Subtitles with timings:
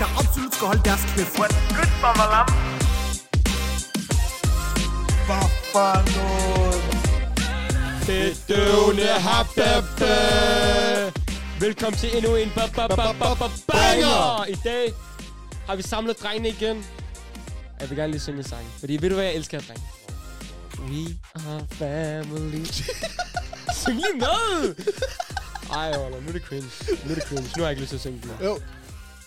[0.00, 1.36] der absolut skal holde deres kæft.
[1.36, 2.48] Good Bamalam.
[5.26, 6.82] Hvad for noget?
[8.06, 10.12] Bedøvende happebe.
[11.60, 14.44] Velkommen til endnu en ba ba ba ba ba banger.
[14.48, 14.92] I dag
[15.66, 16.86] har vi samlet drengene igen.
[17.80, 18.66] Jeg vil gerne lige synge en sang.
[18.78, 19.84] Fordi ved du hvad, jeg elsker jer, drenge?
[20.90, 22.64] We are family.
[23.82, 24.74] Syng lige med!
[25.72, 26.70] Ej, Ola, nu er det cringe.
[27.04, 27.50] Nu er det cringe.
[27.56, 28.46] Nu har jeg ikke lyst til at synge den.
[28.46, 28.58] Jo,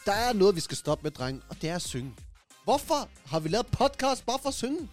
[0.06, 2.14] der er noget, vi skal stoppe med, dreng, og det er at synge.
[2.64, 4.90] Hvorfor har vi lavet podcast bare for at synge?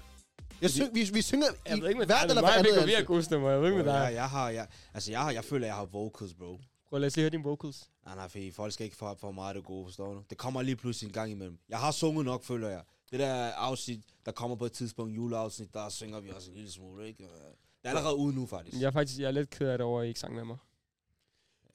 [0.62, 2.28] Jeg syng, vi, vi synger Jeg i ved ikke, med hvert dig.
[2.28, 2.64] eller Viggo, andet.
[2.74, 3.06] vi har ansigt.
[3.06, 3.50] gode stemmer.
[3.50, 4.14] Jeg ved ikke med Ja, dig.
[4.14, 6.58] jeg har, jeg, altså jeg har, jeg føler, jeg har vocals, bro.
[6.88, 7.88] Prøv lad os lige høre dine vocals.
[8.06, 10.22] Nej, nej, fordi folk skal ikke få for meget det gode, forstår du?
[10.30, 11.58] Det kommer lige pludselig en gang imellem.
[11.68, 12.82] Jeg har sunget nok, føler jeg.
[13.10, 16.72] Det der afsnit, der kommer på et tidspunkt, juleafsnit, der synger vi også en lille
[16.72, 17.22] smule, ikke?
[17.22, 17.28] Det
[17.84, 18.80] er allerede ude nu, faktisk.
[18.80, 20.44] Jeg er faktisk jeg er lidt ked af det over, at I ikke sang med
[20.44, 20.56] mig.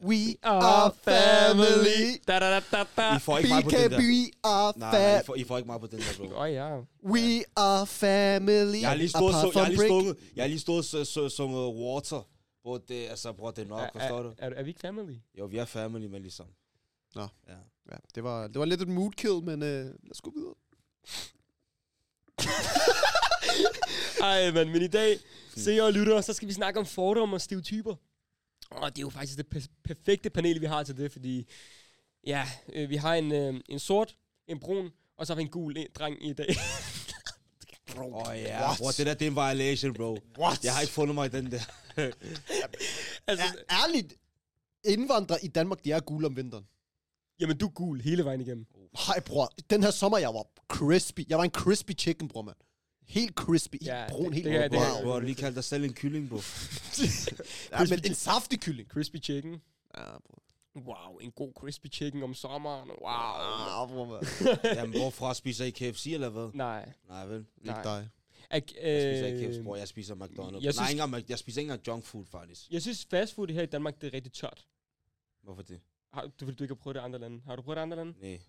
[0.01, 2.17] We are family.
[2.27, 3.15] Da, da, da, da, da.
[3.15, 3.97] I får ikke mig på den der.
[3.97, 5.25] BKB are Nej, nej, I family.
[5.25, 6.37] får, I får ikke mig på den der, bro.
[6.39, 6.77] Åh, ja.
[7.05, 8.81] We are family.
[8.81, 10.85] Jeg har lige stået, Apart så, jeg har from lige stået, jeg har lige stået
[10.85, 12.27] så- Water.
[12.63, 14.29] Bro, det, altså, bror, det er nok, forstår du?
[14.29, 15.15] Er, er, er vi ikke family?
[15.39, 16.45] Jo, vi er family, men ligesom.
[17.15, 17.21] Nå.
[17.47, 17.53] Ja.
[17.91, 20.53] Ja, det var, det var lidt et mood kill, men uh, lad os gå videre.
[24.21, 25.19] Ej, men, men i dag,
[25.57, 27.95] se og lytter, så skal vi snakke om fordomme og stereotyper.
[28.71, 31.47] Og det er jo faktisk det per- perfekte panel, vi har til det, fordi
[32.27, 34.15] ja, øh, vi har en, øh, en sort,
[34.47, 36.47] en brun, og så har vi en gul en, dreng i dag.
[37.97, 38.77] Åh oh, ja, What?
[38.77, 40.17] bro, det der, det er en violation, bro.
[40.39, 40.63] What?
[40.63, 41.61] Jeg har ikke fundet mig i den der.
[43.27, 44.13] altså, Er, ærligt,
[44.85, 46.65] indvandrere i Danmark, de er gule om vinteren.
[47.39, 48.65] jamen, du er gul hele vejen igennem.
[49.07, 49.53] Hej, bror.
[49.69, 51.19] Den her sommer, jeg var crispy.
[51.29, 52.55] Jeg var en crispy chicken, bror, mand.
[53.05, 53.73] Helt crispy.
[53.75, 55.03] Helt Ja, brun, det- helt det det wow.
[55.03, 56.37] Bro, har du lige kaldt dig selv en kylling, bro.
[57.71, 58.89] Ja, men en saftig kylling.
[58.89, 59.61] Crispy chicken.
[59.97, 60.41] Ja, bror.
[60.75, 62.89] Wow, en god crispy chicken om sommeren.
[62.89, 63.07] Wow.
[63.07, 64.57] Ah, bror, mand.
[64.77, 66.49] Jamen, hvorfra spiser I KFC, eller hvad?
[66.53, 66.91] Nej.
[67.09, 67.45] Nej, vel?
[67.61, 68.09] Ikke dig.
[68.49, 69.75] Ak, Jeg spiser ikke øh, KFC, bror.
[69.75, 70.53] Jeg spiser McDonald's.
[70.53, 72.71] jeg synes- Nej, ikke engang, jeg spiser ikke engang junk food, faktisk.
[72.71, 74.65] Jeg synes, fastfood her i Danmark, det er rigtig tørt.
[75.43, 75.79] Hvorfor det?
[76.13, 77.41] Har, du, vil du ikke have prøvet det i andre lande?
[77.45, 78.13] Har du prøvet det i andre lande?
[78.21, 78.39] Nej.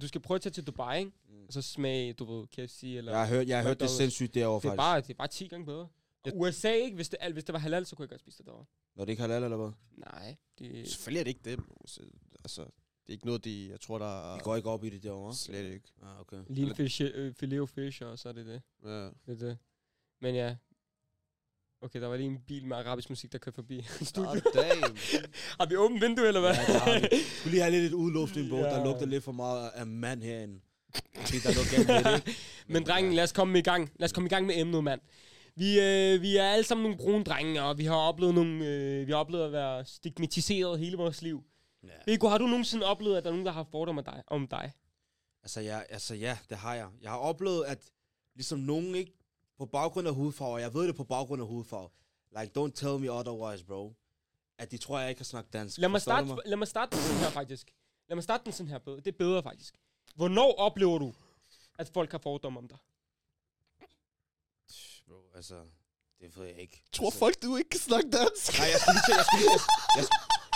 [0.00, 1.12] Du skal prøve at tage til Dubai, ikke?
[1.28, 1.46] Mm.
[1.46, 3.12] Og så smage, du ved, KFC eller...
[3.12, 4.78] Jeg har hørt, jeg har hørt det sindssygt derovre, det, er faktisk.
[4.78, 5.88] bare, det er bare 10 gange bedre.
[6.24, 6.94] Og USA, ikke?
[6.94, 8.64] Hvis det, al- hvis det var halal, så kunne jeg godt spise det derovre.
[8.96, 9.70] Når det ikke halal, eller hvad?
[9.96, 10.88] Nej, det...
[10.88, 11.60] Selvfølgelig er det ikke det.
[12.44, 15.02] Altså, det er ikke noget, de, jeg tror, der I går ikke op i det
[15.02, 15.34] derovre?
[15.34, 15.88] Slet ikke.
[16.02, 16.42] Ah, okay.
[16.48, 18.62] Lille fish, øh, filet fish, og så er det det.
[18.84, 19.04] Ja.
[19.04, 19.58] det, er det.
[20.20, 20.56] Men ja.
[21.82, 23.76] Okay, der var lige en bil med arabisk musik, der kørte forbi.
[24.14, 24.96] God damn.
[25.60, 26.54] Har vi åbent vindue, eller hvad?
[26.54, 27.16] Ja, det har vi.
[27.38, 28.56] Skulle lige have lidt et udluftning, bro.
[28.56, 28.62] Ja.
[28.62, 30.60] Der lugter lidt for meget af mand herinde.
[31.30, 32.36] Det der er noget galt med det?
[32.66, 33.90] Men drengen, lad os komme i gang.
[33.96, 35.00] Lad os komme i gang med emnet, mand.
[35.56, 39.06] Vi, øh, vi er alle sammen nogle brune drenge, og vi har oplevet nogle, øh,
[39.06, 41.44] vi har oplevet at være stigmatiseret hele vores liv.
[41.84, 41.88] Ja.
[42.06, 44.22] Viggo, har du nogensinde oplevet, at der er nogen, der har fordomme om dig?
[44.26, 44.72] Om dig?
[45.42, 46.86] Altså, ja, altså, ja, det har jeg.
[47.02, 47.78] Jeg har oplevet, at
[48.34, 49.12] ligesom nogen ikke
[49.58, 51.88] på baggrund af hudfarve, og jeg ved det på baggrund af hudfarve,
[52.40, 53.94] like, don't tell me otherwise, bro,
[54.58, 55.78] at de tror, jeg ikke kan snakke dansk.
[55.78, 57.70] Lad mig, Forstår starte, lad mig starte den sådan her, faktisk.
[58.08, 58.78] Lad mig starte den sådan her.
[58.78, 58.96] bedre.
[58.96, 59.74] Det er bedre, faktisk.
[60.14, 61.14] Hvornår oplever du,
[61.78, 62.78] at folk har fordomme om dig?
[65.08, 65.54] Bro, altså,
[66.20, 66.82] det ved jeg ikke.
[66.92, 68.58] Tror altså, folk, du ikke kan snakke dansk?
[68.58, 69.52] Nej, jeg skulle lige til, jeg skulle lige,
[69.96, 70.06] jeg, jeg,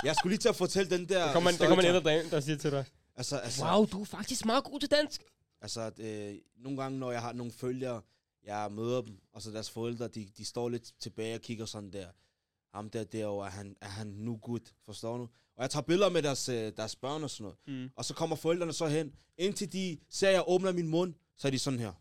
[0.04, 1.24] jeg skulle lige til at fortælle den der...
[1.26, 2.84] Der kommer, en- der kommer en ældre dame, der siger til dig,
[3.16, 5.22] Altså, altså, wow, du er faktisk meget god til dansk.
[5.60, 8.02] Altså, at, øh, nogle gange, når jeg har nogle følgere,
[8.44, 11.92] jeg møder dem, og så deres forældre, de, de står lidt tilbage og kigger sådan
[11.92, 12.06] der.
[12.74, 15.22] Ham der derovre, er han, er han nu good, forstår du?
[15.56, 17.82] Og jeg tager billeder med deres, øh, deres børn og sådan noget.
[17.84, 17.90] Mm.
[17.96, 21.48] Og så kommer forældrene så hen, indtil de ser, at jeg åbner min mund, så
[21.48, 21.92] er de sådan her.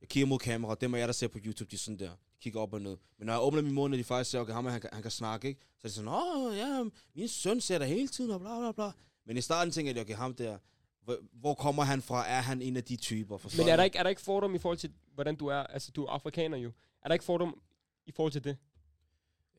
[0.00, 2.10] Jeg kigger mod kamera, dem er jeg, der ser på YouTube, de er sådan der.
[2.10, 2.96] De kigger op og ned.
[3.18, 5.02] Men når jeg åbner min mund, og de faktisk ser, okay, ham, han, kan- han
[5.02, 5.60] kan snakke, ikke?
[5.78, 8.72] Så er de sådan, åh, ja, min søn ser der hele tiden, og bla bla
[8.72, 8.90] bla.
[9.26, 10.58] Men i starten tænker jeg, okay, ham der,
[11.08, 12.28] hvor, hvor kommer han fra?
[12.28, 13.36] Er han en af de typer?
[13.38, 15.56] Forstår Men er der, ikke, er der ikke fordom i forhold til, hvordan du er?
[15.56, 16.72] Altså, du er afrikaner jo.
[17.02, 17.60] Er der ikke fordom
[18.06, 18.56] i forhold til det?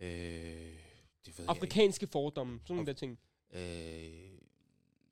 [0.01, 0.09] Øh,
[1.25, 3.19] det ved Afrikanske fordomme, sådan nogle der ting.
[3.53, 4.33] jeg ikke.
[4.33, 4.39] Øh,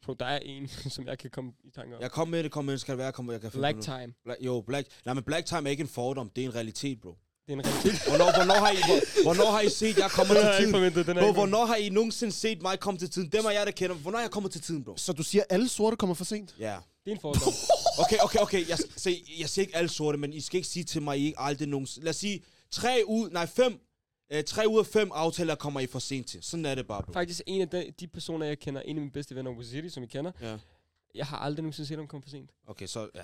[0.01, 2.01] Bro, der er en, som jeg kan komme i tanke om.
[2.01, 3.75] jeg kom med det, kom med det, skal det være, kom jeg kan finde Black
[3.78, 4.13] på time.
[4.24, 4.88] Black, jo, black.
[5.06, 7.18] Nej, men black time er ikke en fordom, det er en realitet, bro.
[7.48, 8.08] Det er en realitet.
[8.08, 10.72] Hvornår, hvornår, har, I, hvor, hvornår har I set, jeg kommer til tiden?
[10.74, 13.30] forventet, den Bro, hvornår har I nogensinde set mig komme til tiden?
[13.32, 13.96] Dem er jeg, der kender.
[13.96, 14.98] Hvornår jeg kommet til tiden, bro?
[14.98, 16.56] Så du siger, at alle sorte kommer for sent?
[16.60, 16.78] Ja.
[17.06, 17.54] Det er en fordom.
[18.00, 18.70] Okay, okay, okay.
[18.70, 21.26] Jeg, se, jeg siger ikke alle sorte, men I skal ikke sige til mig, I
[21.26, 22.06] ikke aldrig nogensinde...
[22.06, 23.30] Lad os sige, tre ud...
[23.30, 23.80] Nej, fem...
[24.32, 26.44] Øh, tre ud af fem aftaler kommer I for sent til.
[26.44, 27.14] Sådan er det bare, bro.
[27.14, 30.04] Faktisk en af de, de personer, jeg kender, en af mine bedste venner, City, som
[30.04, 30.58] I kender, Ja.
[31.16, 32.50] jeg har aldrig nogensinde set ham komme for sent.
[32.68, 33.10] Okay, så...
[33.16, 33.22] Ja.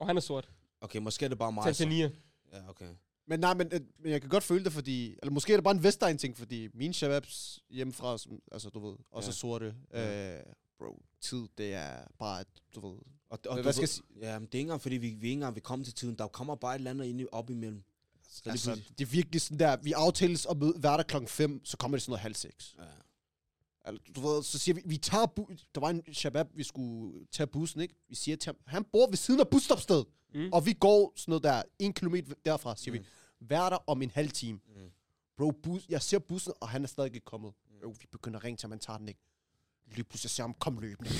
[0.00, 0.48] Og han er sort.
[0.80, 1.62] Okay, måske er det bare mig.
[1.62, 1.66] Så.
[1.66, 2.10] Tanzania.
[2.52, 2.86] Ja, okay.
[3.26, 5.16] Men nej, men, øh, men jeg kan godt føle det, fordi...
[5.22, 8.96] Eller måske er det bare en Vestegn-ting, fordi mine shababs hjemmefra, som, altså du ved,
[9.10, 9.32] også Ja.
[9.32, 9.74] sorte.
[9.92, 10.36] Ja.
[10.38, 10.42] Øh,
[10.78, 12.44] bro, tid, det er bare,
[12.74, 12.98] du ved,
[13.30, 14.04] Og, og Hvad skal jeg sige?
[14.20, 16.14] Ja, men det er ikke engang, fordi vi, vi ikke engang vil komme til tiden.
[16.18, 17.82] Der kommer bare et eller andet ind op imellem.
[18.30, 21.64] Så Altså, pludselig- det er virkelig sådan der, vi aftales at møde hverdag klokken 5,
[21.64, 22.74] så kommer det sådan noget halv seks.
[22.78, 22.84] Ja.
[23.84, 27.26] Altså, du ved, så siger vi, vi tager bu- der var en shabab, vi skulle
[27.32, 27.94] tage bussen, ikke?
[28.08, 30.42] Vi siger til ham, han bor ved siden af busstopstedet, Mm.
[30.42, 30.52] mm.
[30.52, 32.98] og vi går sådan noget der, en kilometer derfra, siger Mm.
[32.98, 33.04] mm.
[33.40, 34.60] vi, vær der om en halv time.
[34.76, 34.90] Mm.
[35.36, 37.52] Bro, bus, jeg ser bussen, og han er stadig ikke kommet.
[37.82, 39.20] Bro, vi begynder at ringe til ham, han tager den ikke.
[39.86, 41.10] Lige pludselig ser ham, kom løbende.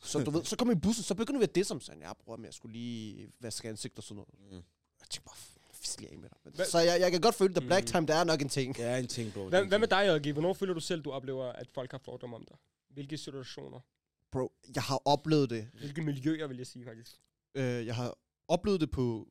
[0.00, 1.92] så du ved, så kommer vi i bussen, så begynder vi at disse ham, så
[1.92, 4.28] han, ja, bror, men jeg skulle lige vaske ansigt og sådan noget.
[4.50, 4.56] Mm.
[5.00, 5.36] Jeg tænkte bare,
[5.72, 6.38] fisk af med dig.
[6.44, 7.92] Men, så jeg, jeg kan godt føle, at black Mm.
[7.92, 8.76] time, det er nok en ting.
[8.76, 9.40] Det er en ting, bro.
[9.40, 10.32] Det Hvad, hvad med dig, JG?
[10.32, 12.56] Hvornår føler du selv, du oplever, at folk har fordomme om dig?
[12.88, 13.80] Hvilke situationer?
[14.32, 15.68] Bro, jeg har oplevet det.
[15.78, 17.12] Hvilke miljøer, vil jeg sige, faktisk?
[17.54, 19.28] Øh, jeg har oplevet det på...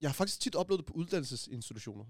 [0.00, 2.04] Jeg har faktisk tit oplevet det på uddannelsesinstitutioner.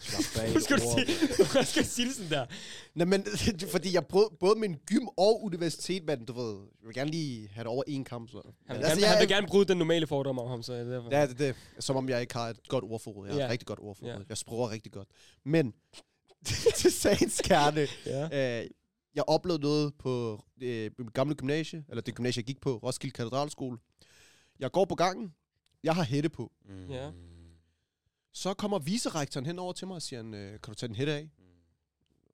[0.00, 1.26] Slap af, Hvad skal du sige?
[1.52, 2.46] Hvad skal jeg sige sådan der?
[2.94, 3.26] Nej, men
[3.74, 7.48] fordi jeg prøvede både min gym og universitet, men du ved, jeg vil gerne lige
[7.48, 8.30] have det over en kamp.
[8.30, 8.42] Så.
[8.44, 10.62] Han, Men vil, altså, gerne, jeg, han vil gerne bryde den normale fordom om ham,
[10.62, 11.08] så det derfor.
[11.12, 11.56] Ja, det er det.
[11.78, 13.26] Som om jeg ikke har et godt ordforråd.
[13.26, 14.12] Jeg har et rigtig godt ordforråd.
[14.12, 14.18] Ja.
[14.28, 15.08] Jeg sproger rigtig godt.
[15.44, 15.74] Men
[16.76, 18.60] til sagens kerne, ja.
[18.62, 18.70] øh,
[19.14, 23.12] jeg oplevede noget på øh, mit gamle gymnasie, eller det gymnasie, jeg gik på, Roskilde
[23.14, 23.78] Katedralskole.
[24.58, 25.34] Jeg går på gangen,
[25.82, 26.52] jeg har hætte på.
[26.64, 26.90] Mm.
[26.90, 27.12] Ja.
[28.32, 30.96] Så kommer vicerektoren hen over til mig og siger, han, øh, kan du tage den
[30.96, 31.30] hætte af?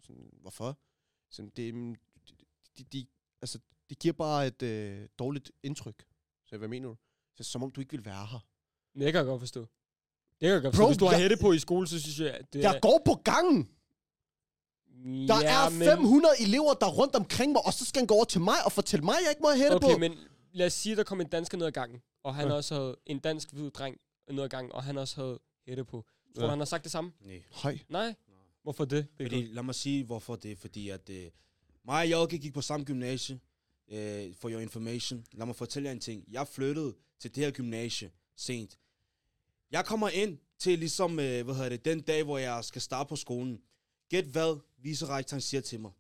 [0.01, 0.79] Sådan, hvorfor?
[1.31, 1.95] Sådan, det, mm,
[2.79, 3.07] de, de,
[3.43, 3.59] altså,
[3.91, 6.05] det giver bare et øh, dårligt indtryk.
[6.47, 6.97] Så hvad mener du?
[7.37, 8.39] Så, som om du ikke vil være her.
[8.95, 9.61] Det kan jeg godt forstå.
[9.61, 9.69] Det
[10.41, 10.89] kan jeg godt Bro, forstå.
[10.89, 13.03] Hvis du har jeg- hætte på i skole, så synes jeg, at det Jeg går
[13.05, 13.71] på gangen!
[15.05, 18.15] Der ja, er 500 elever, der er rundt omkring mig, og så skal han gå
[18.15, 19.99] over til mig og fortælle mig, at jeg ikke må have hætte Okay, på.
[19.99, 20.15] men
[20.53, 22.55] lad os sige, at der kom en dansker ned ad gangen, og han Ja.
[22.55, 23.97] også havde en dansk hvid dreng
[24.31, 26.05] ned ad gangen, og han også havde hætte på.
[26.37, 26.51] Tror Ja.
[26.51, 27.13] han har sagt det samme?
[27.27, 27.43] Nej.
[27.63, 27.79] Hej.
[27.89, 28.15] Nej.
[28.63, 29.07] Hvorfor det?
[29.17, 30.57] Fordi, lad mig sige, hvorfor det er.
[30.57, 31.31] Fordi at øh,
[31.85, 33.41] mig og JG gik på samme gymnasie.
[33.93, 35.25] Øh, for your information.
[35.33, 36.25] Lad mig fortælle jer en ting.
[36.31, 38.79] Jeg flyttede til det her gymnasie sent.
[39.71, 43.09] Jeg kommer ind til ligesom, øh, hvad hedder det, den dag, hvor jeg skal starte
[43.09, 43.61] på skolen.
[44.11, 45.93] Gæt hvad Viserektoren siger til mig.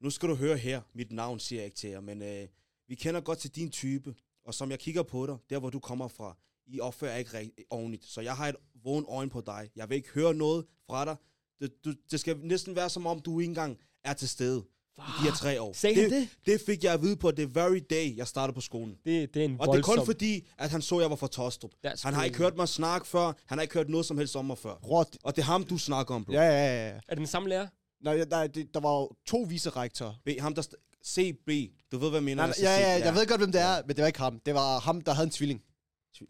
[0.00, 0.82] Nu skal du høre her.
[0.94, 2.48] Mit navn siger jeg ikke til jer, men øh,
[2.88, 4.14] vi kender godt til din type.
[4.44, 6.36] Og som jeg kigger på dig, der hvor du kommer fra,
[6.66, 8.04] I opfører ikke rigtig ordentligt.
[8.04, 9.70] Så jeg har et vågen øje på dig.
[9.76, 11.16] Jeg vil ikke høre noget fra dig.
[11.60, 14.64] Det, du, det skal næsten være som om, du ikke engang er til stede
[14.98, 15.72] i de her tre år.
[15.72, 16.28] Sagde han det?
[16.46, 18.94] det fik jeg at vide på the very day, jeg startede på skolen.
[19.04, 20.06] Det, det er en Og det er kun voldsom...
[20.06, 21.70] fordi, at han så, at jeg var fra Tostrup.
[21.86, 22.42] That's Han har ikke crazy.
[22.42, 23.32] hørt mig snakke før.
[23.46, 24.74] Han har ikke hørt noget som helst om mig før.
[24.74, 26.32] D- Og det er ham, du snakker om, bro.
[26.32, 26.94] ja, ja, ja, ja.
[26.94, 27.66] Er det den samme lærer?
[28.04, 30.14] Nej, nej det, der var jo to vicerektorer.
[30.24, 30.62] B, ham der...
[31.06, 31.50] CB.
[31.92, 32.46] Du ved, hvad jeg mener?
[32.46, 33.04] Nej, ja, ja, C?
[33.04, 34.40] jeg ved godt, hvem det er, men det var ikke ham.
[34.46, 35.60] Det var ham, der havde en tvilling.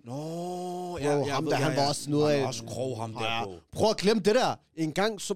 [0.05, 1.89] Nå, Bro, ja, jeg ham der, ja, han var ja.
[1.89, 3.45] også noget han af- var også grov, ham der, Ja.
[3.45, 3.59] bro.
[3.73, 4.55] Prøv at glemme det der.
[4.77, 5.35] En gang, så...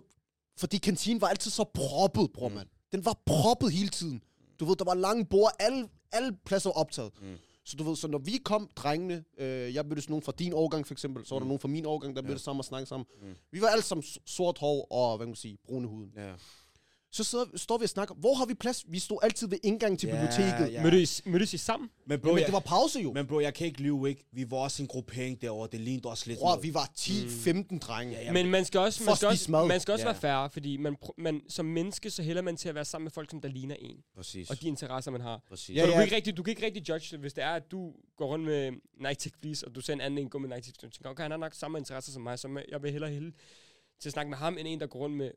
[0.59, 2.55] Fordi kantinen var altid så proppet, bror, Mm.
[2.55, 2.69] mand.
[2.95, 4.23] Den var proppet hele tiden.
[4.61, 7.13] Du ved, der var lange bord, alle, alle pladser var optaget.
[7.23, 7.37] Mm.
[7.65, 10.87] Så du ved, så når vi kom, drengene, øh, jeg mødtes nogen fra din årgang
[10.87, 11.49] for eksempel, så var der Mm.
[11.49, 12.27] nogen fra min årgang, der Ja.
[12.29, 13.07] mødtes sammen og snakkede sammen.
[13.23, 13.35] Mm.
[13.51, 16.13] Vi var alle sammen sort hår og, hvad kan man sige, brune huden.
[16.17, 16.33] Ja.
[17.15, 18.85] Så sidder, står vi og snakker, hvor har vi plads?
[18.89, 20.73] Vi stod altid ved indgangen til Ja, biblioteket.
[20.73, 20.83] ja.
[20.83, 21.91] Mødtes, mødtes I sammen?
[22.07, 23.13] Men bro, Jamen, jeg, det var pause jo.
[23.13, 24.25] men bro, jeg kan ikke lyve, ikke?
[24.33, 25.69] Vi var også en gruppering derovre.
[25.73, 26.63] Det lignede også lidt Bror, noget.
[26.63, 28.13] vi var 10-15 drenge.
[28.15, 30.13] Ja, ja, Men man skal også, man skal også, man skal også Ja.
[30.13, 33.11] være færre, fordi man, man, som menneske, så hælder man til at være sammen med
[33.13, 34.51] folk, som der ligner en, Præcis.
[34.51, 35.41] og de interesser, man har.
[35.49, 35.77] Præcis.
[35.77, 35.97] Ja, Så du, ja.
[35.97, 38.27] kan ikke rigtig, du kan ikke rigtig judge det, hvis det er, at du går
[38.27, 40.79] rundt med Nike Tech Fleece, og du ser en anden en gå med Nike Tech
[40.81, 43.33] tænker, okay, han har nok samme interesser som mig, så jeg vil hellere hælde
[44.01, 45.31] til at snakke med ham, end en, der går rundt med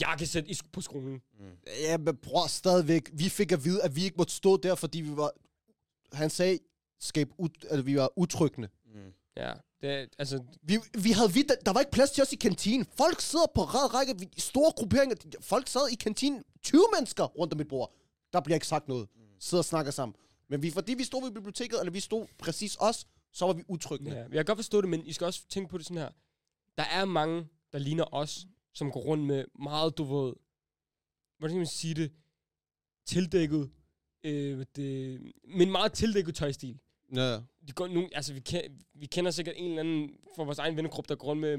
[0.00, 1.22] jakkesæt i, på skolen.
[1.38, 1.44] Mm.
[1.66, 3.10] Ja, men bror, stadigvæk.
[3.12, 5.30] Vi fik at vide, at vi ikke måtte stå der, fordi vi var...
[6.12, 6.58] Han sagde,
[7.00, 8.68] skab ut, at vi var utryggende.
[8.94, 9.12] Mm.
[9.36, 12.86] Ja, det altså, Vi, vi havde vidt, der var ikke plads til os i kantinen.
[12.96, 15.16] Folk sidder på rad række, vi- store grupperinger.
[15.40, 17.94] Folk sad i kantinen, 20 mennesker rundt om mit bord.
[18.32, 19.08] Der bliver ikke sagt noget.
[19.40, 20.14] Sidder og snakker sammen.
[20.48, 23.62] Men vi, fordi vi stod ved biblioteket, eller vi stod præcis os, så var vi
[23.68, 24.10] utrygge.
[24.10, 24.18] ja.
[24.20, 26.10] jeg kan godt forstå det, men I skal også tænke på det sådan her.
[26.78, 30.32] Der er mange, der ligner os, som går rundt med meget, du ved,
[31.38, 32.12] hvordan skal man sige det,
[33.06, 33.70] tildækket,
[34.24, 36.78] øh, det, men meget tildækket tøjstil.
[37.14, 37.34] Ja.
[37.66, 40.76] De går nogle, altså vi, kender, vi kender sikkert en eller anden fra vores egen
[40.76, 41.58] vennegruppe, der går rundt med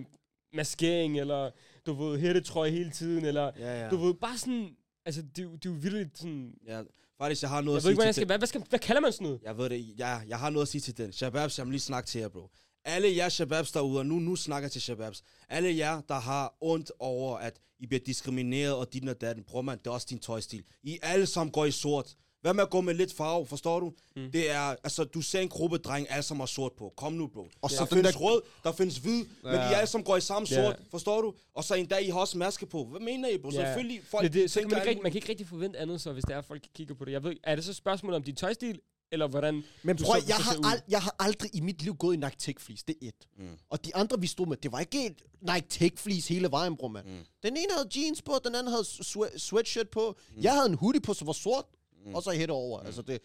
[0.54, 1.52] maskering, eller
[1.86, 3.90] du ved, hættetrøje hele tiden, eller Ja, ja.
[3.90, 6.84] du ved, bare sådan, altså det, er det er jo virkelig sådan, ja.
[7.18, 8.80] Faktisk, jeg har noget jeg at ikke, sige jeg til skal, hvad, hvad, skal, hvad
[8.80, 9.42] kalder man sådan noget?
[9.44, 9.94] Jeg ved det.
[9.98, 11.12] Jeg, jeg har noget at sige til den.
[11.12, 12.50] Shababs, jeg må lige snakke til jer, bro.
[12.86, 15.24] Alle jer shababs derude, og nu, nu snakker jeg til shababs.
[15.50, 19.44] Alle jer, der har ondt over, at I bliver diskrimineret og dit og datten.
[19.44, 20.64] Bror man, det er også din tøjstil.
[20.84, 22.16] I alle sammen går i sort.
[22.42, 23.94] Hvad med at gå med lidt farve, forstår du?
[24.16, 24.32] Mm.
[24.32, 26.94] Det er, altså, du ser en gruppe dreng, alle sammen har sort på.
[26.98, 27.48] Kom nu, bro.
[27.62, 29.52] Og så der findes der- rød, der findes hvid, ja.
[29.52, 29.56] men.
[29.56, 30.56] I alle sammen går i samme Ja.
[30.56, 31.34] sort, forstår du?
[31.56, 32.86] Og så en dag, I har også maske på.
[32.86, 33.50] Hvad mener I, bro?
[33.50, 33.56] Ja.
[33.66, 36.02] Selvfølgelig, folk det, det, så kan man, ikke, rigtig, man kan ikke rigtig forvente andet,
[36.02, 37.12] så hvis det er, folk kigger på det.
[37.12, 38.80] Jeg ved, er det så et spørgsmål om din tøjstil,
[39.14, 41.96] eller hvordan Men prøv, så- jeg, så har ald- jeg har aldrig i mit liv
[41.96, 43.28] gået i Nike Tech Fleece, det er et.
[43.38, 43.48] Mm.
[43.70, 46.78] Og de andre, vi stod med, det var ikke et Nike Tech Fleece hele vejen,
[46.78, 47.08] bror, mand.
[47.08, 47.18] Mm.
[47.44, 50.18] Den ene havde jeans på, den anden havde swe- sweatshirt på.
[50.42, 51.66] Jeg havde en hoodie på, som var sort,
[52.06, 52.16] Mm.
[52.16, 52.80] og så hætte over.
[52.80, 53.20] Altså det,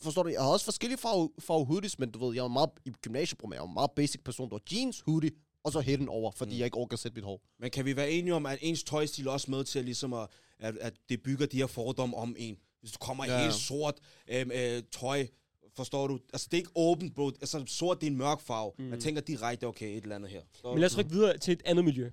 [0.00, 2.70] forstår du, jeg har også forskellige farve, farve hoodies, men du ved, jeg var meget,
[2.84, 4.46] i gymnasiet, bror, mand, jeg var en meget basic person.
[4.46, 5.30] Det var jeans, hoodie,
[5.64, 7.40] og så hætten over, fordi jeg ikke orker at sætte mit hår.
[7.60, 10.12] Men kan vi være enige om, at ens tøjstil er også med til at, ligesom
[10.12, 12.56] at, at, at det bygger de her fordomme om en?
[12.80, 13.42] Hvis du kommer i Ja.
[13.42, 13.94] helt sort
[14.28, 15.26] øhm, øh, tøj,
[15.76, 16.18] forstår du?
[16.32, 17.26] Altså, det er ikke åbent, bro.
[17.26, 18.72] Altså, sort, det er en mørk farve.
[18.78, 18.84] Mm.
[18.84, 20.42] Man tænker direkte, okay, et eller andet her.
[20.50, 22.10] Forstår Men lad os rykke videre til et andet miljø.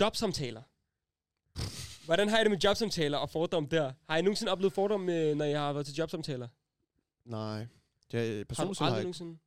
[0.00, 0.62] Jobsamtaler.
[2.04, 3.92] Hvordan har I det med jobsamtaler og fordom der?
[4.08, 6.48] Har I nogensinde oplevet fordom, øh, når I har været til jobsamtaler?
[7.24, 7.66] Nej.
[8.12, 9.04] Det er Har du personligt set har aldrig jeg ikke.
[9.04, 9.38] nogensinde?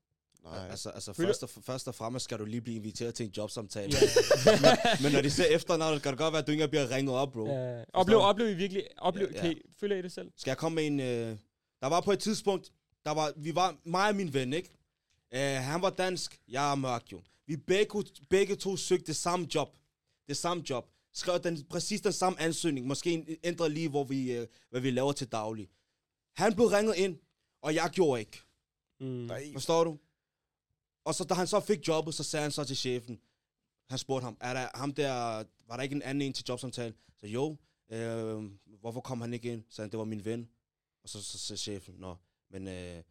[0.46, 0.70] Nej.
[0.70, 3.94] Altså, altså først, og, først og fremmest skal du lige blive inviteret til en jobsamtale.
[3.98, 4.78] Ja.
[5.04, 7.32] Men når de ser efternavnet, kan det godt være, at du ikke bliver ringet op,
[7.32, 7.46] bro.
[7.48, 7.84] Ja.
[7.94, 8.88] Oplev, oplev I virkelig...
[8.98, 9.42] Oplev, Ja, ja.
[9.42, 10.32] Kan I, føler I det selv?
[10.38, 11.00] Skal jeg komme med en...
[11.00, 11.38] Øh...
[11.82, 12.72] Der var på et tidspunkt,
[13.06, 14.70] der var, vi var mig og min ven, ikke?
[15.36, 17.22] Uh, han var dansk, jeg er mørk, jo.
[17.48, 19.70] Vi begge, begge to søgte det samme job.
[20.28, 20.90] Det samme job.
[21.14, 22.88] Skrev den, præcis den samme ansøgning.
[22.88, 25.70] Måske en- ændret lige, hvor vi, uh, hvad vi laver til daglig.
[26.38, 27.18] Han blev ringet ind,
[27.62, 28.40] og jeg gjorde ikke.
[29.00, 29.06] Mm.
[29.08, 29.54] Nej.
[29.54, 29.98] Forstår du?
[31.06, 33.20] Og så da han så fik jobbet, så sagde han så til chefen,
[33.90, 35.12] han spurgte ham, er der ham der,
[35.68, 36.94] var der ikke en anden en til jobsamtale?
[37.20, 37.58] Så jo,
[37.92, 38.44] øh,
[38.82, 39.64] hvorfor kom han ikke ind?
[39.70, 40.48] Så han, det var min ven.
[41.04, 42.16] Og så så sagde chefen, nå,
[42.52, 43.02] men øh,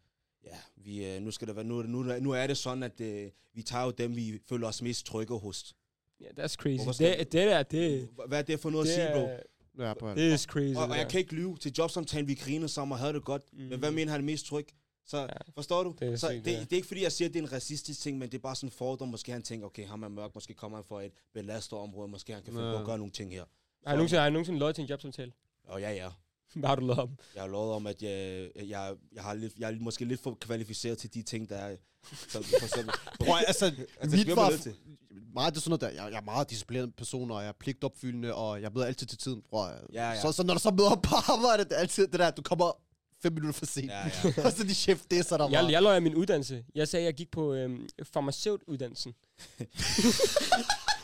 [0.43, 3.31] ja, vi, øh, nu, skal det være, nu, nu, nu er det sådan, at øh,
[3.53, 5.75] vi tager jo dem, vi føler os mest trygge hos.
[6.19, 6.83] Ja, yeah, that's crazy.
[6.93, 9.27] Skal- Det, det der, det, Hvad er det for noget det, at sige, bro?
[9.29, 9.39] er,
[9.77, 10.75] Ja, det er crazy.
[10.77, 13.43] Og, og jeg kan ikke lyve til jobsamtalen, vi grinede sammen og havde det godt.
[13.53, 13.59] Mm.
[13.63, 14.67] Men hvad mener han mest tryg?
[15.07, 15.27] Så ja.
[15.55, 15.95] forstår du?
[15.99, 16.59] Det er så sygt, det, ja.
[16.59, 18.41] det, er ikke fordi, jeg siger, at det er en racistisk ting, men det er
[18.41, 19.07] bare sådan en fordom.
[19.07, 22.33] Måske han tænker, okay, ham er mørk, måske kommer han fra et belastet område, måske
[22.33, 23.43] han kan finde på at gøre nogle ting her.
[23.85, 25.31] Har I nogensinde, har nogensinde løjet til en jobsamtale?
[25.67, 26.09] Og ja, ja.
[26.59, 27.17] Hvad har du løjet om?
[27.35, 30.37] Jeg har lovet om, at jeg, jeg, jeg, har lidt, jeg er måske lidt for
[30.41, 31.75] kvalificeret til de ting, der er...
[32.27, 32.95] Så for eksempel,
[33.25, 33.65] Prøv, altså,
[33.99, 34.75] Altså, mit var til.
[35.33, 36.03] meget det sådan noget der.
[36.03, 39.17] Jeg, jeg er meget disciplineret person, og jeg er pligtopfyldende, og jeg møder altid til
[39.17, 39.41] tiden.
[39.49, 40.21] Prøv, Ja, ja.
[40.21, 42.41] Så, så når du så møder op på arbejde, det er altid det der, du
[42.41, 42.84] kommer
[43.25, 43.91] fem minutter for sent.
[43.91, 44.43] Ja, ja.
[44.45, 45.71] og så de chef, det er så der Jeg, bare.
[45.71, 46.65] jeg løj af min uddannelse.
[46.75, 49.15] Jeg sagde, at jeg gik på øhm, farmaceutuddannelsen.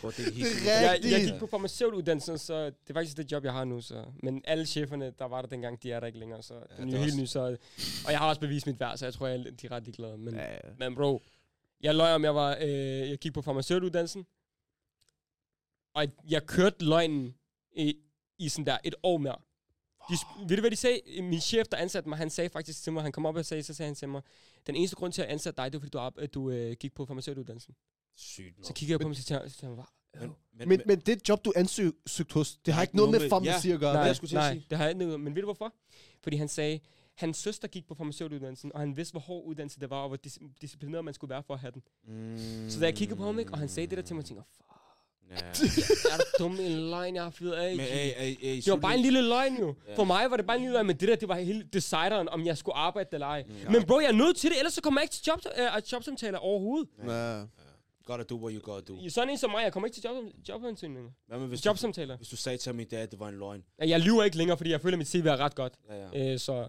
[0.01, 0.81] Bro, det er helt Det er.
[0.81, 1.11] Jeg, Rigtigt.
[1.13, 3.81] jeg gik på farmaceutuddannelsen, så det er faktisk det job, jeg har nu.
[3.81, 4.05] Så.
[4.23, 6.43] Men alle cheferne, der var der dengang, de er der ikke længere.
[6.43, 7.57] Så Ja, det er er helt også- ny, så...
[8.05, 10.17] Og jeg har også bevist mit værd, så jeg tror, jeg, de er ret ligeglade.
[10.17, 10.57] Men, Ja, ja.
[10.79, 11.21] men bro,
[11.81, 12.69] jeg løj om, jeg, var, øh,
[13.09, 14.25] jeg gik på farmaceutuddannelsen.
[15.93, 17.35] Og jeg kørte løgnen
[17.75, 17.95] i,
[18.37, 19.35] i sådan der et år mere.
[20.09, 20.99] De, sp- ved du, hvad de sagde?
[21.21, 23.63] Min chef, der ansatte mig, han sagde faktisk til mig, han kom op og sagde,
[23.63, 24.21] så sagde han til mig,
[24.67, 26.75] den eneste grund til at ansætte dig, det var, fordi du, ar- at du øh,
[26.79, 27.75] gik på farmaceutuddannelsen.
[28.15, 28.75] Sygt, Så nok.
[28.75, 29.83] kiggede jeg på ham, og så tænkte jeg- så tænkte
[30.15, 33.29] jeg, Men, men, Men, men det job, du ansøgt hos, det har ikke noget med
[33.29, 33.73] farmaci ja.
[33.73, 33.93] at gøre.
[33.93, 34.65] Nej, jeg skulle nej, sige.
[34.69, 35.19] det har jeg ikke noget.
[35.19, 35.73] Men ved du hvorfor?
[36.23, 36.79] Fordi han sagde,
[37.15, 40.17] hans søster gik på farmaceutuddannelsen, og han vidste, hvor hård uddannelse det var, og hvor
[40.27, 41.81] dis- disciplineret man skulle være for at have den.
[42.07, 44.25] Mm, Så da jeg kiggede på ham, ikke, og han sagde det der til mig,
[44.25, 44.80] tænkte jeg, fuck,
[45.31, 45.37] Ja.
[46.13, 47.75] er du dum en løgn, jeg har fyret af.
[47.75, 49.75] Men, G?" ey, ey, ey, det var bare en lille løgn jo.
[49.87, 49.95] Ja.
[49.95, 52.29] For mig var det bare en lille løgn, men det der, det var hele decideren,
[52.29, 53.43] om jeg skulle arbejde eller ej.
[53.47, 53.71] Mm.
[53.71, 55.39] Men bro, jeg er nødt til det, ellers så kommer jeg ikke til job,
[55.75, 56.89] øh, jobsamtaler overhovedet.
[57.07, 57.43] Ja.
[58.05, 59.09] Gotta do what you gotta do.
[59.09, 60.15] Sådan en som mig, jeg kommer ikke til job,
[60.49, 61.09] jobansøgninger.
[61.27, 62.17] Hvad med, hvis, du, Jobsamtaler.
[62.17, 63.63] hvis du sagde til ham i dag, at det var en løgn?
[63.79, 65.73] Ja, Jeg lyver ikke længere, fordi jeg føler, at mit CV er ret godt.
[65.89, 66.33] Ja, ja.
[66.33, 66.63] Øh, så ja.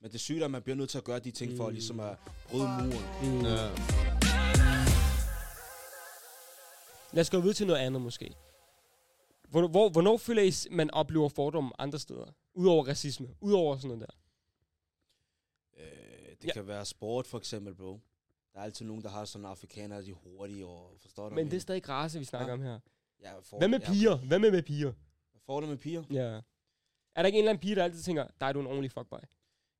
[0.00, 1.72] Men det er sygt, at man bliver nødt til at gøre de ting for Mm.
[1.74, 2.16] ligesom at
[2.50, 3.38] bryde muren.
[3.38, 3.44] mm.
[3.46, 4.33] Ja.
[7.14, 8.34] Lad os gå videre til noget andet måske.
[9.48, 12.26] Hvor, hvor, hvornår føler I, man oplever fordomme andre steder?
[12.54, 13.28] Udover racisme.
[13.40, 14.14] Udover sådan noget der.
[15.76, 16.52] Øh, det Ja.
[16.52, 18.00] kan være sport for eksempel, bro.
[18.52, 21.34] Der er altid nogen, der har sådan afrikanere, de er hurtige og forstår du?
[21.34, 22.52] Men det er stadig race, vi snakker Ja.
[22.52, 22.78] om her.
[23.20, 24.16] ja, for, Hvad med ja, piger?
[24.16, 24.92] Hvad med med piger?
[25.48, 26.02] Du med piger?
[26.10, 26.40] Ja.
[27.14, 28.92] Er der ikke en eller anden pige, der altid tænker, der er du en ordentlig
[28.92, 29.18] fuckboy?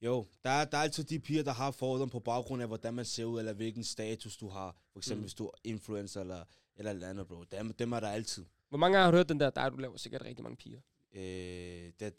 [0.03, 2.95] Jo, der er, der er altid de piger, der har fordom på baggrund af, hvordan
[2.95, 4.77] man ser ud, eller hvilken status du har.
[4.93, 5.21] For eksempel, Mm.
[5.21, 5.23] mm.
[5.25, 6.45] hvis du er influencer eller,
[6.77, 7.45] eller eller andet, bro.
[7.45, 8.45] Dem, dem er der altid.
[8.69, 10.57] Hvor mange gange har du hørt den der, der er du laver sikkert rigtig mange
[10.57, 10.81] piger?
[11.15, 12.15] Øh, det,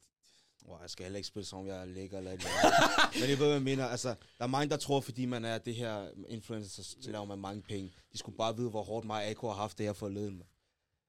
[0.67, 2.74] wow, jeg skal heller ikke spille som om jeg er lækker eller et eller andet.
[3.22, 3.86] Men jeg ved, hvad jeg mener.
[3.86, 7.39] Altså, der er mange, der tror, fordi man er det her influencer, så laver man
[7.39, 7.91] mange penge.
[8.13, 10.48] De skulle bare vide, hvor hårdt mig AK har haft det her forleden, man.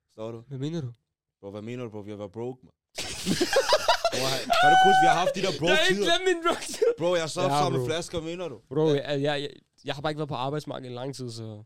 [0.06, 0.40] Forstår du?
[0.40, 0.92] Hvad mener du?
[1.40, 2.00] Bro, hvad mener du, bro?
[2.00, 2.72] Vi har været broke, man.
[4.20, 4.28] bro,
[4.60, 6.72] kan du huske, vi har haft de der Jeg broke har ikke glemt min drugs.
[6.98, 7.86] Bro, jeg så Ja, ja, sammen bro.
[7.86, 8.56] flasker, mener du?
[8.68, 9.50] Bro, jeg, jeg, jeg,
[9.84, 11.62] jeg har bare ikke været på arbejdsmarkedet i lang tid, så...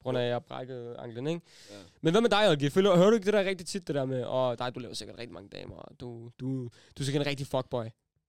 [0.00, 1.40] På grund af, at jeg har brækket anklen, ikke?
[1.70, 1.76] Ja.
[2.00, 2.72] Men hvad med dig, LG?
[2.72, 4.80] Føler, hører du ikke det der rigtig tit, det der med, åh, oh, dig, du
[4.80, 6.62] laver sikkert rigtig mange damer, og du, du,
[6.96, 7.84] du er sikkert en rigtig fuckboy.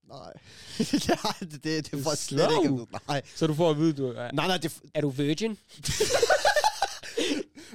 [0.08, 0.32] Nej.
[1.08, 2.62] ja, det, det, det var slet Slow.
[2.62, 2.86] ikke...
[3.08, 3.22] Nej.
[3.34, 5.50] Så du får at vide, du er, Nej, nej, det, er du virgin?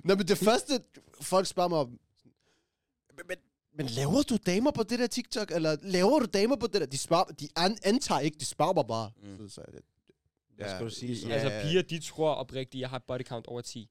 [0.04, 0.80] nej, men det første,
[1.22, 2.00] folk spørger mig om...
[3.78, 5.52] Men, men, men laver du damer på det der TikTok?
[5.52, 6.86] Eller laver du damer på det der?
[6.88, 9.12] De, spørger, de an, antager ikke, de spørger mig bare.
[9.24, 9.50] Mm.
[9.50, 9.82] Så, så, det,
[10.56, 11.28] Hvad Ja, skal du sige så?
[11.28, 11.34] ja.
[11.34, 13.90] Altså piger, de tror oprigtigt, jeg har et body count over 10.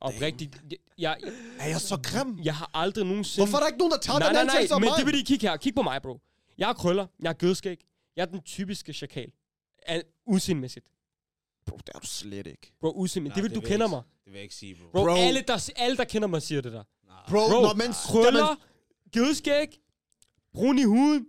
[0.00, 0.56] Oprigtigt.
[0.98, 1.18] Jeg,
[1.58, 2.38] er jeg så grim?
[2.44, 3.46] jeg har aldrig nogensinde...
[3.46, 4.98] Hvorfor er der ikke nogen, der tager nej, den nej, nej, om men mig?
[4.98, 5.56] det vil de kigge her.
[5.56, 6.20] Kig på mig, bro.
[6.58, 7.84] Jeg har krøller, jeg har gødskæg.
[8.16, 9.32] Jeg er den typiske chakal.
[9.86, 10.86] Al- Udseendemæssigt.
[11.66, 12.72] Bro, det er du slet ikke.
[12.80, 13.28] Bro, udseende.
[13.28, 14.02] Nej, Det vil det du kender jeg mig.
[14.24, 14.84] Det vil jeg ikke sige, bro.
[14.92, 15.14] Bro, Bro.
[15.14, 16.84] Alle, der, alle, der kender mig, siger det der.
[17.28, 18.56] Bro, Bro, når man, Krøller,
[19.12, 19.80] gødskæg,
[20.54, 21.26] brun i huden.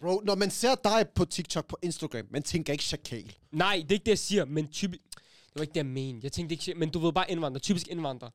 [0.00, 3.36] bro, når man ser dig på TikTok på Instagram, man tænker ikke chakal.
[3.52, 5.02] Nej, det er ikke det, jeg siger, men typisk...
[5.46, 6.24] Det var ikke det, jeg mente.
[6.24, 6.74] Jeg tænkte ikke...
[6.74, 7.60] Men du ved bare indvandrer.
[7.60, 8.30] Typisk indvandrer.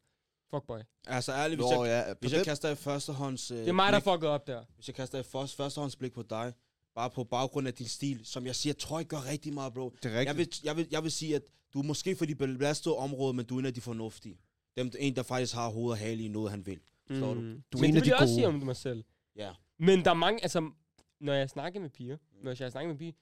[0.50, 0.80] Fuckboy.
[1.08, 3.52] Altså ærligt, hvis, Nå, jeg, ja, hvis jeg kaster et førstehånds...
[3.52, 4.64] Øh, Det er mig, der blik, fuckede op der.
[4.76, 6.54] Hvis jeg kaster et først, førstehåndsblik på dig,
[6.96, 9.96] bare på baggrund af din stil, som jeg siger, tror jeg gør rigtig meget, bro.
[10.04, 11.42] Det er Jeg vil, jeg, vil, jeg vil sige, at
[11.74, 14.38] du er måske for de belastede områder, men du er en af de fornuftige.
[14.80, 16.80] Dem, en, der faktisk har hoved og hale i noget, han vil.
[17.08, 17.40] Forstår du?
[17.42, 18.36] Du er men en det af vil de jeg også gode.
[18.36, 19.04] sige om mig selv.
[19.36, 19.52] Ja.
[19.80, 20.72] Men der er mange, altså,
[21.20, 23.14] når jeg snakker med piger, når jeg snakker med piger,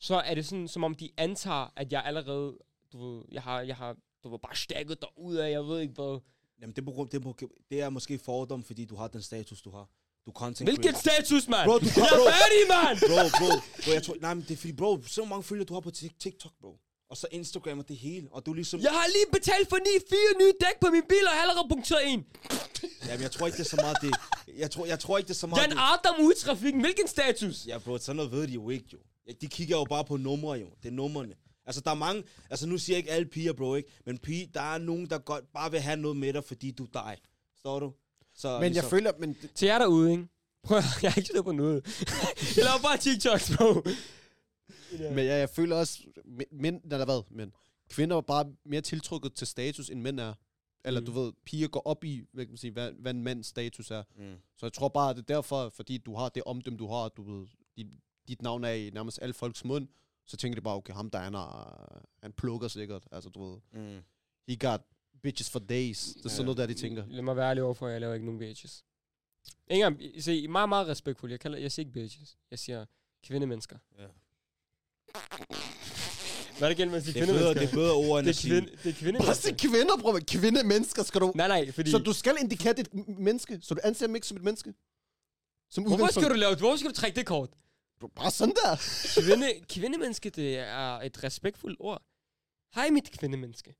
[0.00, 2.58] så er det sådan, som om de antager, at jeg allerede,
[2.92, 5.94] du ved, jeg har, jeg har, du ved, bare stakket derud af, jeg ved ikke
[5.94, 6.20] hvad.
[6.60, 7.38] Jamen, det er, på grund- det, er, på-
[7.70, 9.88] det er måske fordom, fordi du har den status, du har.
[10.26, 10.98] Du er content Hvilken creator.
[11.10, 11.64] status, mand?
[11.68, 12.98] Bro, du jeg er færdig, mand!
[13.10, 13.50] Bro, bro,
[13.84, 15.90] bro, jeg tror, nej, men det er fordi, bro, så mange følgere, du har på
[15.90, 16.78] Tik- TikTok, bro.
[17.14, 18.28] Og så Instagram og det hele.
[18.30, 18.80] Og du ligesom...
[18.80, 21.42] Jeg har lige betalt for ni, fire nye dæk på min bil, og jeg har
[21.42, 22.24] allerede punkteret en.
[23.06, 24.14] Jamen, jeg tror ikke, det er så meget det.
[24.58, 25.78] Jeg tror, jeg tror ikke, det er så meget Jan det.
[25.78, 27.66] Adam ude i trafikken, hvilken status?
[27.66, 28.98] Ja, bro, sådan noget ved de jo ikke, jo.
[29.40, 30.66] De kigger jo bare på numre, jo.
[30.82, 31.34] Det er numrene.
[31.66, 32.22] Altså, der er mange...
[32.50, 33.88] Altså, nu siger jeg ikke alle piger, bro, ikke?
[34.06, 36.84] Men pige, der er nogen, der godt bare vil have noget med dig, fordi du
[36.84, 37.16] er dig.
[37.52, 37.92] Forstår du?
[38.34, 40.26] Så, Men jeg føler, men Til jer derude, ikke?
[40.64, 41.86] Prøv at, jeg har ikke styr på noget.
[42.56, 43.82] jeg laver bare TikToks, bro.
[45.00, 47.52] Men jeg, jeg føler også, mæ- mænd, eller hvad, men
[47.90, 50.34] kvinder er bare mere tiltrukket til status, end mænd er.
[50.84, 51.06] Eller Mm.
[51.06, 53.90] du ved, piger går op i, hvad, kan man sige, hvad, hvad en mands status
[53.90, 54.02] er.
[54.16, 54.34] Mm.
[54.56, 57.08] Så jeg tror bare, at det er derfor, fordi du har det omdømme, du har,
[57.08, 57.46] du ved,
[57.76, 57.86] dit,
[58.28, 59.88] dit navn er i nærmest alle folks mund,
[60.26, 63.08] så tænker de bare, okay, ham der han, er, han plukker sikkert.
[63.12, 64.00] Altså, du ved, Mm.
[64.48, 64.80] he got
[65.22, 66.14] bitches for days.
[66.14, 66.44] Det er sådan Ja.
[66.44, 67.04] noget, der de tænker.
[67.08, 68.84] Lad mig være ærlig overfor, jeg laver ikke nogen bitches.
[69.66, 71.30] Engang, se, meget, meget respektfuld.
[71.30, 72.36] Jeg, kalder, jeg siger ikke bitches.
[72.50, 72.84] Jeg siger
[73.22, 73.78] kvindemennesker.
[73.98, 74.06] Ja.
[76.58, 77.60] Hvad er det igen, man siger er kvindemennesker?
[77.60, 78.50] det er bedre ord, end det er, sige...
[78.60, 79.34] kvinde, det er Bare kvindemennesker.
[79.34, 80.20] se kvinder, bror.
[80.28, 81.32] Kvinde mennesker skal du...
[81.34, 81.90] Nej, nej, fordi...
[81.90, 84.74] Så du skal indikere er m- menneske, så du anser dem ikke som et menneske.
[85.70, 87.48] Som Hvorfor skal du lave Hvorfor skal du trække det kort?
[88.16, 88.76] Bare sådan der.
[89.22, 92.02] Kvinde, kvindemenneske, det er et respektfuldt ord.
[92.74, 93.74] Hej, mit kvindemenneske.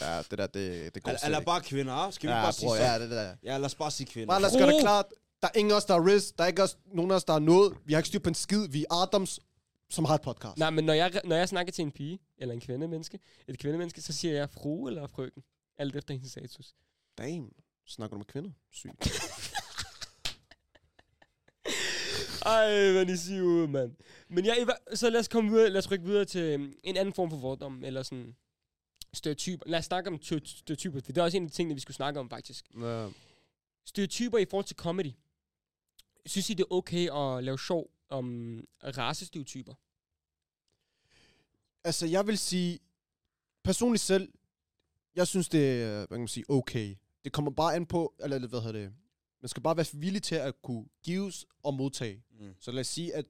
[0.00, 2.12] Ja, det der, det, det går Eller, eller bare kvinder, ah?
[2.12, 2.74] Skal vi ja, bare sige så?
[2.76, 3.34] ja, det der.
[3.42, 4.28] Ja, lad os bare sige kvinder.
[4.28, 5.06] Bare lad os gøre det klart.
[5.42, 6.32] Der er ingen af os, der er Riz.
[6.38, 7.76] Der er ikke os, nogen af os, der er noget.
[7.84, 8.68] Vi har ikke styr på en skid.
[8.68, 9.40] Vi er Adams,
[9.90, 10.58] som har et podcast.
[10.58, 14.00] Nej, men når jeg, når jeg snakker til en pige, eller en kvindemenneske, et kvindemenneske,
[14.02, 15.42] så siger jeg fru eller frøken.
[15.78, 16.74] Alt efter hendes status.
[17.18, 17.52] Damn.
[17.86, 18.50] Snakker du med kvinder?
[18.72, 18.92] Sygt.
[22.46, 23.96] Ej, hvad I siger ud, mand.
[24.28, 26.96] Men ja, hver- så lad os komme videre, lad os rykke videre til øhm, en
[26.96, 28.36] anden form for fordom, eller sådan
[29.14, 29.64] stereotyper.
[29.66, 31.80] Lad os snakke om ty- stereotyper, for det er også en af de ting, vi
[31.80, 32.64] skulle snakke om, faktisk.
[32.80, 33.08] Ja.
[33.86, 35.12] Stereotyper i forhold til comedy.
[36.26, 39.74] Synes I, det er okay at lave sjov om racestereotyper?
[41.84, 42.78] Altså, jeg vil sige,
[43.64, 44.32] personligt selv,
[45.14, 46.96] jeg synes, det er, hvad kan man sige, okay.
[47.24, 48.92] Det kommer bare an på, eller hvad hedder det,
[49.40, 52.22] man skal bare være villig til at kunne gives og modtage.
[52.40, 52.54] Mm.
[52.60, 53.26] Så lad os sige, at,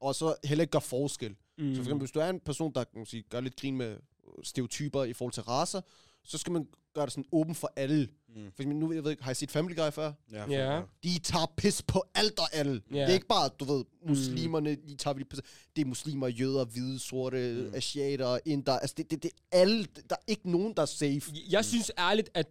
[0.00, 1.36] og så heller ikke gøre forskel.
[1.58, 1.70] Mm.
[1.70, 3.76] Så for eksempel, hvis du er en person, der kan man sige, gør lidt grin
[3.76, 3.98] med
[4.42, 5.80] stereotyper i forhold til racer,
[6.22, 8.08] så skal man gøre det sådan åben for alle.
[8.36, 8.52] Mm.
[8.52, 10.12] For eksempel, nu, jeg ved ikke, har I set Family Guy før?
[10.32, 10.74] Ja, Ja.
[10.76, 10.82] ja.
[11.02, 12.82] De tager pis på alt og alle.
[12.90, 12.96] Ja.
[13.00, 15.40] Det er ikke bare, du ved, muslimerne, de tager vildt pis.
[15.76, 17.68] Det er muslimer, jøder, hvide, sorte, Mm.
[17.68, 17.74] mm.
[17.74, 18.78] asiater, inder.
[18.78, 19.84] Altså, det, det, det er alle.
[19.84, 21.22] Der er ikke nogen, der er safe.
[21.50, 22.46] Jeg synes ærligt, at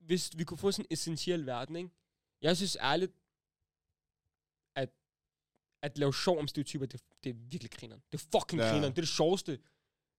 [0.00, 1.90] hvis vi kunne få sådan en essentiel verden, ikke?
[2.42, 3.12] Jeg synes ærligt,
[4.76, 4.88] at
[5.82, 8.02] at lave sjov om stereotyper, det, det er virkelig grineren.
[8.12, 8.66] Det er fucking ja.
[8.68, 8.92] grineren.
[8.92, 9.58] Det er det sjoveste.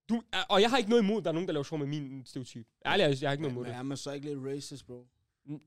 [0.10, 1.88] Du, og jeg har ikke noget imod, at der er nogen, der laver sjov med
[1.88, 2.68] min stereotyp.
[2.86, 3.80] Ærligt, jeg, har ikke noget imod Men det.
[3.80, 5.08] er man så ikke lidt racist, bro?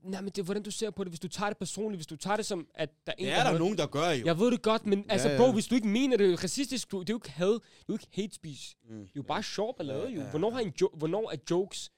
[0.03, 1.11] Nej, men det er, hvordan du ser på det.
[1.11, 3.33] Hvis du tager det personligt, hvis du tager det som, at der er en, Det
[3.33, 4.25] er der har- nogen, der gør jo.
[4.25, 5.53] Jeg ved det godt, men altså, Ja, bro, ja.
[5.53, 7.83] hvis du ikke mener det er racistisk, du, det er jo ikke had, det er
[7.89, 8.75] jo ikke hate speech.
[8.89, 8.99] Mm.
[8.99, 10.21] Det er jo bare sjov ballade, Ja, jo.
[10.21, 10.53] ja, Hvornår, ja.
[10.53, 11.91] har en jo- hvornår er jokes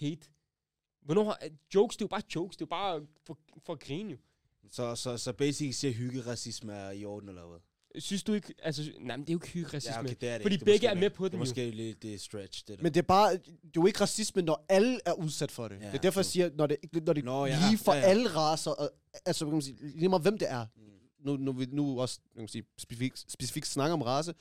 [0.00, 0.28] hate?
[1.02, 1.38] Hvornår har,
[1.74, 4.16] jokes, det er jo bare jokes, det er jo bare for, for at grine, jo.
[4.70, 7.58] Så, så, så basic siger hyggeracisme er i orden, eller hvad?
[7.98, 9.94] Synes du ikke, altså, nej, men det er jo ikke hygge-racisme.
[9.94, 10.64] Ja, okay, det er det Fordi ikke.
[10.64, 11.42] Det begge er med på Det den er jo.
[11.42, 12.82] måske lidt det stretch, det der.
[12.82, 15.80] Men det er bare, det er jo ikke racisme, når alle er udsat for det.
[15.80, 16.76] Ja, det er derfor, jeg siger, når det,
[17.06, 18.90] når det Nå, ja, lige for ja, ja, alle racer, og,
[19.26, 20.66] altså, kan man sige, lige meget hvem det er.
[20.76, 20.82] Mm.
[21.26, 24.34] nu, nu, vi nu også man kan sige, specifikt, specifikt snakker om race,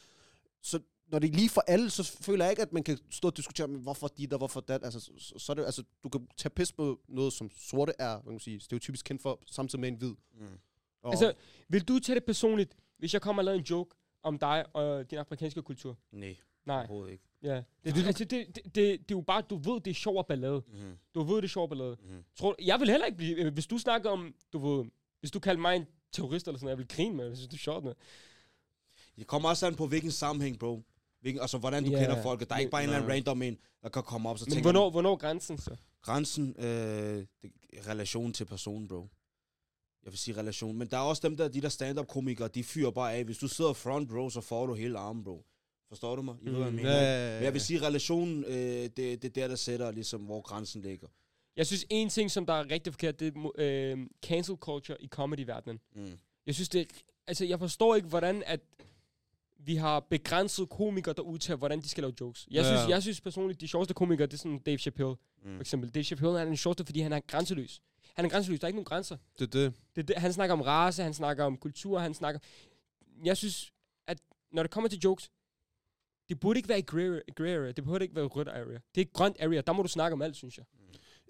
[0.61, 3.27] så når det er lige for alle, så føler jeg ikke, at man kan stå
[3.27, 4.83] og diskutere, men hvorfor dit og hvorfor dat.
[4.83, 8.21] Altså, så, så er det, altså, du kan tage pis på noget, som sorte er,
[8.25, 10.09] man kan sige, stereotypisk kendt for, samtidig med en hvid.
[10.39, 10.45] Mm.
[11.03, 11.33] Og, Altså,
[11.69, 15.11] vil du tage det personligt, hvis jeg kommer og laver en joke om dig og
[15.11, 15.97] din afrikanske kultur?
[16.11, 16.35] Nej,
[16.65, 16.77] Nej.
[16.77, 17.23] overhovedet ikke.
[17.43, 17.55] Ja.
[17.55, 20.17] Det, det, altså, det, det, det, det, er jo bare, du ved, det er sjov
[20.17, 20.63] og ballade.
[20.67, 20.97] Mm-hmm.
[21.15, 21.97] Du ved, det er sjov og ballade.
[22.03, 22.23] Mm-hmm.
[22.35, 24.85] Tror, jeg vil heller ikke blive, øh, hvis du snakker om, du ved,
[25.19, 27.57] hvis du kalder mig en terrorist eller sådan noget, jeg vil grine med, synes, det
[27.57, 27.93] er sjovt med.
[29.15, 30.83] Det kommer også an på, hvilken sammenhæng, bro.
[31.21, 32.49] Hvilken, altså, hvordan du Ja, kender folk.
[32.49, 34.51] Der er ikke bare en eller anden random en, der kan komme op, så Men
[34.53, 35.75] tænker hvornår, hvornår grænsen så?
[36.01, 37.25] grænsen, øh,
[37.87, 39.07] relation til personen, bro.
[40.03, 40.77] Jeg vil sige relation.
[40.77, 43.23] Men der er også dem der, de der stand-up-komikere, de fyrer bare af.
[43.23, 45.45] Hvis du sidder front row, så får du hele armen, bro.
[45.89, 46.35] Forstår du mig?
[46.41, 46.75] I ved, hvad jeg Mm.
[46.75, 46.91] mener.
[47.01, 50.41] ja, Men jeg vil sige, relationen, øh, det, det er der, der sætter, ligesom, hvor
[50.41, 51.07] grænsen ligger.
[51.55, 55.07] Jeg synes, en ting, som der er rigtig forkert, det er øh, cancel culture i
[55.07, 55.79] comedy-verdenen.
[55.95, 56.11] Mm.
[56.45, 56.85] Jeg synes, det er,
[57.27, 58.59] altså, jeg forstår ikke, hvordan at
[59.59, 62.47] vi har begrænset komikere, der udtager, hvordan de skal lave jokes.
[62.51, 62.77] Jeg, Ja.
[62.77, 65.55] synes, jeg synes personligt, de sjoveste komikere, det er sådan Dave Chappelle, Mm.
[65.55, 65.89] for eksempel.
[65.89, 67.81] Dave Chappelle han er den sjoveste, fordi han er grænseløs.
[68.15, 69.17] Han er grænseløs, der er ikke nogen grænser.
[69.39, 69.73] det er det.
[69.95, 72.39] Det, er det, han snakker om race, han snakker om kultur, han snakker...
[73.23, 73.73] Jeg synes,
[74.07, 74.19] at
[74.51, 75.31] når det kommer til jokes,
[76.29, 78.79] det burde ikke være i grey, grey area, det burde ikke være rødt area.
[78.95, 80.65] Det er grønt area, der må du snakke om alt, synes jeg.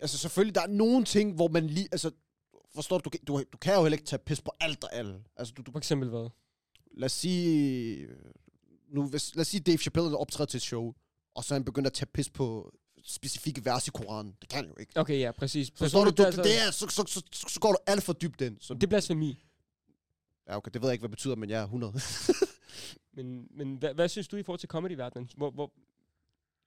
[0.01, 2.11] Altså selvfølgelig, der er nogle ting, hvor man lige, altså,
[2.75, 4.93] forstår du, du, kan- du, du kan jo heller ikke tage pis på alt og
[4.95, 5.23] alle.
[5.35, 6.29] Altså, du, du, For eksempel hvad?
[6.91, 8.07] lad os sige,
[8.89, 10.93] nu, hvis, lad os sige, Dave Chappelle optræder til et show,
[11.35, 14.35] og så han begyndt at tage pis på specifikke vers i Koranen.
[14.41, 14.91] Det kan jo ikke.
[14.95, 15.71] Okay, ja, præcis.
[15.75, 18.13] Forstår du, Personligt, du det er, så, så, så, så, så går du alt for
[18.13, 18.57] dybt ind.
[18.59, 19.43] Så, Det er blasfemi.
[20.47, 21.93] ja, okay, det ved jeg ikke, hvad det betyder, men jeg er 100.
[23.13, 25.29] Men, men hvad, hvad synes du i forhold til comedy-verdenen?
[25.37, 25.71] Hvor, hvor,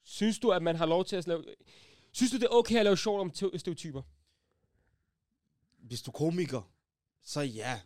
[0.02, 1.44] synes du, at man har lov til at lave...
[2.12, 4.02] Synes du, det er okay at lave sjovt om te- stereotyper?
[5.78, 6.70] Hvis du er komiker,
[7.22, 7.80] så ja.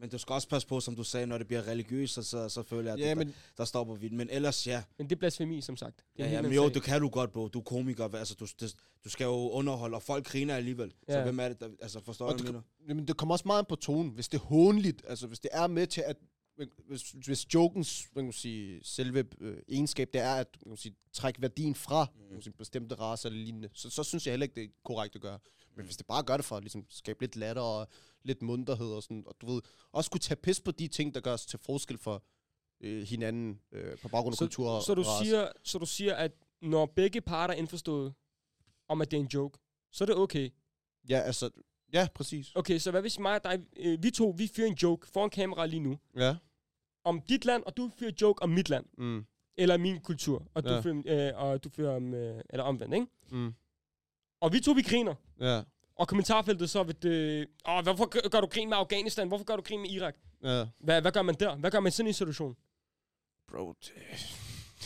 [0.00, 2.48] Men du skal også passe på, som du sagde, når det bliver religiøst, så, så,
[2.48, 4.08] så føler jeg, at ja, ja, men der, der stopper vi.
[4.08, 4.82] Men ellers ja.
[4.98, 5.96] Men det er blasfemi, som sagt.
[6.16, 6.74] Det er Ja, ja men jo, sag.
[6.74, 7.48] det kan du godt, bro.
[7.48, 8.14] Du er komiker.
[8.14, 10.92] Altså, du, det, du skal jo underholde, og folk griner alligevel.
[11.08, 11.12] Ja.
[11.14, 12.62] Så hvem er det, der, altså, forstår Og du, mener?
[12.88, 14.10] Jamen, det kommer også meget på tonen.
[14.12, 16.16] Hvis det er hånligt, altså hvis det er med til at...
[16.88, 20.94] Hvis, hvis jokens man kan sige, selve øh, egenskab, det er at man kan sige,
[21.12, 22.20] trække værdien fra Mm.
[22.20, 24.68] man kan sige, bestemte racer eller lignende, så, så synes jeg heller ikke, det er
[24.84, 25.38] korrekt at gøre.
[25.78, 27.88] Men hvis det bare gør det for at ligesom, skabe lidt latter og
[28.22, 29.62] lidt munterhed og sådan, og du ved,
[29.92, 32.22] også kunne tage pis på de ting, der gør os til forskel for
[32.80, 35.24] øh, hinanden øh, på baggrund af kultur og så, du race.
[35.24, 38.14] siger, så du siger, at når begge parter er indforstået
[38.88, 39.58] om, at det er en joke,
[39.92, 40.50] så er det okay.
[41.08, 41.50] Ja, altså...
[41.92, 42.52] Ja, præcis.
[42.56, 45.30] Okay, så hvad hvis mig og dig, øh, vi to, vi fyrer en joke foran
[45.30, 46.36] kamera lige nu, Ja.
[47.04, 49.26] om dit land, og du fyrer en joke om mit land, Mm.
[49.56, 50.80] eller min kultur, og du Ja.
[50.80, 53.06] fyrer, øh, og du fyrer om, øh, eller omvendt, ikke?
[53.30, 53.54] Mm.
[54.40, 55.14] Og vi to, vi griner.
[55.40, 55.62] Ja.
[55.96, 57.46] Og kommentarfeltet så vil det...
[57.68, 59.28] Åh, hvorfor gør- du grin med Afghanistan?
[59.28, 60.14] Hvorfor gør du grin med Irak?
[60.42, 60.64] Ja.
[60.80, 61.56] Hvad, hvad gør man der?
[61.56, 62.56] Hvad gør man i sådan en situation?
[63.48, 63.92] Bro, det...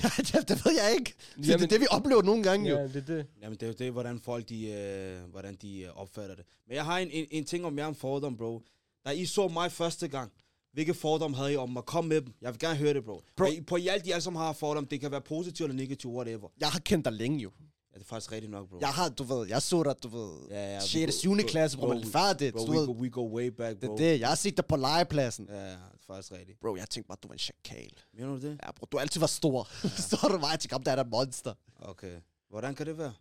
[0.33, 1.15] det, det ved jeg ikke.
[1.37, 2.77] Det, Jamen- det er det, vi oplever nogle gange jo.
[2.77, 3.27] Ja, det er det.
[3.43, 6.45] Jamen, det er jo det, hvordan folk de, øh, hvordan de øh, opfatter det.
[6.67, 8.63] Men jeg har en, en, en ting om jer om fordom, bro.
[9.07, 10.33] Da I så mig første gang,
[10.73, 11.83] hvilke fordom havde I om mig?
[11.85, 12.35] Kom med dem.
[12.41, 13.23] Jeg vil gerne høre det, bro.
[13.37, 13.47] Bro.
[13.47, 14.87] I, på i alt, de alle sammen har fordom.
[14.87, 16.49] Det kan være positivt eller negativt, whatever.
[16.61, 17.51] Jeg har kendt dig længe jo.
[17.95, 18.79] Ja, det er faktisk rigtigt nok, bro.
[18.81, 21.07] Jeg har, du ved, jeg så dig, du ved, Ja, ja, vi 6.
[21.15, 21.37] go- 7.
[21.37, 22.55] bro, klasse, hvor bro, man er færdigt.
[22.55, 23.93] Bro, Du we ved, go, we go way back, det bro.
[23.95, 24.21] er det.
[24.21, 25.47] Jeg har set dig på legepladsen.
[25.51, 26.61] Ja, det er faktisk rigtigt.
[26.61, 27.93] Bro, jeg tænkte bare, du var en chakal.
[28.15, 28.59] Mener du det?
[28.67, 29.69] Ja, bro, du har altid været stor.
[30.01, 31.55] Står du mig, jeg tænkte, om der er der monster.
[31.83, 32.17] Okay.
[32.51, 33.13] Hvordan kan det være?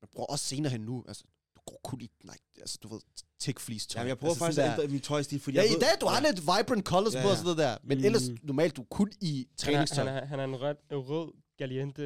[0.00, 1.24] Men bror, også senere hen nu, altså,
[1.56, 3.00] du går kun i, nej, altså, du ved,
[3.40, 4.00] tech fleece tøj.
[4.00, 5.88] Jamen, jeg prøver altså, faktisk at ændre min tøjstil, fordi Ja, jeg i ved, dag,
[6.00, 7.36] du har lidt vibrant colors Ja, på og ja.
[7.36, 7.76] sådan noget der.
[7.84, 8.04] Men Mm.
[8.04, 10.04] ellers, normalt, du er kun i Han er, træningstøj.
[10.04, 12.02] han, er, han er en rød, rød galiente...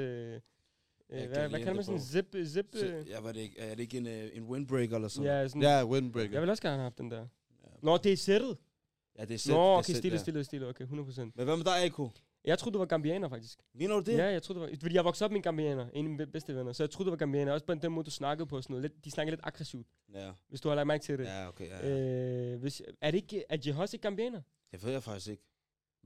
[1.10, 2.36] Øh, Ja, hvad, hvad kalder man sådan en zip...
[2.46, 3.58] zip Så, jeg ved det ikke.
[3.58, 6.32] Er det ikke en, øh, en windbreaker eller sådan ja, sådan, Ja, windbreaker.
[6.32, 7.26] Jeg vil også gerne have haft den der.
[7.82, 8.56] Nå, det er sættet.
[9.18, 10.20] Ja, det er sæt, Nå, det okay, stille, ja.
[10.22, 10.68] stille, stille.
[10.68, 10.90] Okay, 100%.
[10.90, 12.10] Men hvad med dig, Eko?
[12.44, 13.58] Jeg troede, du var gambianer, faktisk.
[13.74, 14.18] Mener du det?
[14.18, 14.76] Ja, jeg troede, det var...
[14.80, 16.72] Fordi jeg voksede op med en gambianer, en af mine bedste venner.
[16.72, 17.52] Så jeg troede, du var gambianer.
[17.52, 18.62] Også på den måde, du snakkede på.
[18.62, 18.82] Sådan noget.
[18.82, 21.24] Lidt, de snakker lidt aggressivt, Ja, hvis du har lagt mærke til det.
[21.24, 21.68] ja okay.
[21.68, 22.52] Ja, ja.
[22.52, 23.44] Øh, hvis, er det ikke...
[23.48, 24.40] Er Jihos ikke gambianer?
[24.72, 25.42] Det ved jeg faktisk ikke.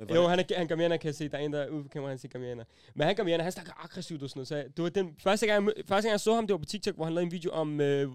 [0.07, 1.29] Men Jo, han er, han gambianer, kan jeg se.
[1.29, 2.65] Der er en, der er kameraet, han siger gambianer.
[2.95, 4.49] Men han gambianer, han snakker aggressivt og sådan noget.
[4.49, 6.65] Så det var den første gang, jeg, første gang, jeg så ham, det var på
[6.65, 8.11] TikTok, hvor han lavede en video om, øh,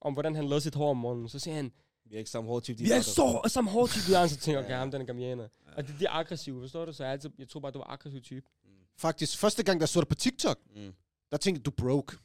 [0.00, 1.28] om hvordan han lavede sit hår om morgenen.
[1.28, 1.72] Så siger han,
[2.04, 2.78] vi er ikke samme hårdtype.
[2.78, 3.02] de vi er andre.
[3.04, 4.26] så samme hårdtype, vi er.
[4.26, 4.78] Så tænker jeg, okay, Ja.
[4.78, 5.48] ham den er gambianer.
[5.76, 6.92] Og det, de er aggressive, forstår du?
[6.92, 8.46] Så jeg, altid, jeg tror bare, du var aggressiv type.
[8.64, 10.92] Mm, Faktisk, første gang, der så dig på TikTok, mm,
[11.30, 12.16] der tænkte du broke.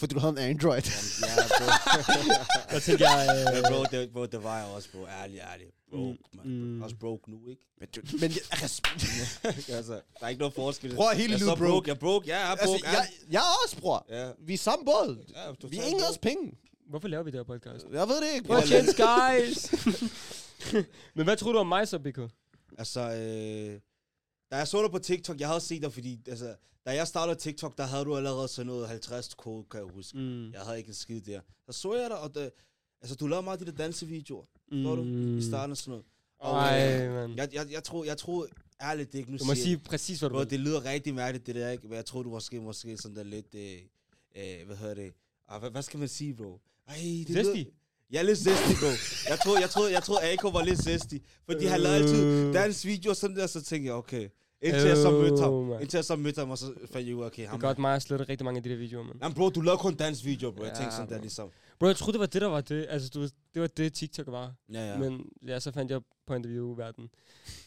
[0.00, 0.82] Fordi du havde en Android.
[0.82, 1.66] Jamen, ja, bro.
[2.74, 5.06] Der tænker jeg, øh, bro, det, bro, det var jeg også, bro.
[5.06, 5.66] Ærlig, ærlig.
[5.90, 6.46] Broke, man.
[6.46, 6.82] mm.
[6.82, 7.62] Også broke nu, ikke?
[7.80, 8.82] men, du, men jeg, altså,
[10.20, 10.98] der er ikke noget forskel.
[11.10, 11.60] At hele livet så broke.
[11.70, 11.88] broke.
[11.88, 12.88] Jeg er broke, ja, jeg er altså, broke.
[12.88, 14.06] jeg, jeg er også, bror.
[14.10, 14.30] ja.
[14.46, 15.24] Vi er samme båd.
[15.34, 16.52] Ja, Vi er ingen også penge.
[16.90, 17.86] hvorfor laver vi det her podcast?
[17.92, 18.54] Jeg ved det ikke.
[18.54, 19.72] At Chance, guys!
[21.16, 22.18] Men hvad tror du om mig så, BK?
[22.78, 23.80] Altså, øh,
[24.50, 26.54] da jeg så dig på TikTok, jeg havde set dig, fordi, altså,
[26.86, 30.18] da jeg startede TikTok, der havde du allerede sådan noget 50 kode, kan jeg huske.
[30.18, 30.52] Mm.
[30.52, 31.40] Jeg havde ikke en skid der.
[31.66, 32.50] Så så jeg dig, og det,
[33.00, 35.02] altså, du lavede meget af de der dansevideoer, forstår du?
[35.38, 36.04] I starten og sådan noget.
[36.38, 37.36] Og, Ej, øh, mand.
[37.36, 38.48] jeg, jeg, jeg, tror, jeg tror
[38.82, 41.46] ærligt, det ikke nu Du må sige præcis, hvad du Bro, det lyder rigtig mærkeligt,
[41.46, 41.88] det der, ikke?
[41.88, 43.78] Men jeg tror, du måske, måske sådan der lidt, øh,
[44.36, 45.12] øh, hvad hedder det?
[45.48, 46.60] Ah, hvad, hvad skal man sige, bro?
[46.88, 47.58] Ej, det Zesty?
[47.58, 47.70] Lyder,
[48.12, 48.90] ja, lidt zesty, bro.
[49.28, 51.14] Jeg tror, jeg tror, jeg tror, Ako var lidt zesty.
[51.46, 52.54] Fordi han lavede altid Øh.
[52.54, 54.28] dans video og sådan der, så tænkte jeg, okay.
[54.62, 55.52] Indtil jeg så mødte Øh, ham.
[55.52, 55.80] mand.
[55.80, 57.60] Indtil jeg så mødte ham, og så fandt jeg ud af, okay, Det er ham.
[57.60, 59.18] godt mig at slette rigtig mange af de der videoer, mand.
[59.22, 60.64] Jamen, bro, du lavede kun dansvideo, bro.
[60.64, 61.20] Jeg tænkte sådan der bro.
[61.22, 61.50] ligesom.
[61.78, 62.86] Bro, jeg troede, det var det, der var det.
[62.88, 64.54] Altså, du, det var det, TikTok var.
[64.72, 64.98] Ja, ja.
[64.98, 67.10] Men ja, så fandt jeg på interview-verden.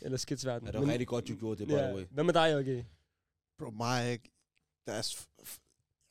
[0.01, 0.65] Eller skitsverden.
[0.67, 2.06] ja, det var Men- rigtig godt, du gjorde det, by the way.
[2.12, 2.84] Hvad med dig, okay?
[3.60, 4.19] Bro, mig,
[4.88, 5.01] der er...
[5.01, 5.60] s- f-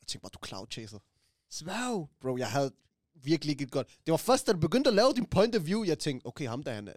[0.01, 0.99] Jeg tænkte bare, du er cloud chaser.
[1.51, 2.09] Svav!
[2.21, 2.71] Bro, jeg havde
[3.25, 3.87] virkelig ikke et godt...
[4.05, 6.47] Det var først, da du begyndte at lave din point of view, jeg tænkte, okay,
[6.47, 6.93] ham der, han er...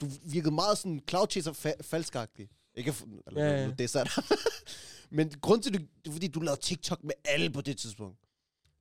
[0.00, 2.48] Du virkede meget sådan cloud chaser fa- falskagtig.
[2.74, 2.94] Ikke
[3.26, 4.20] eller, Ja, ja, det er.
[5.16, 8.18] Men grund til det, det er fordi, du lavede TikTok med alle på det tidspunkt.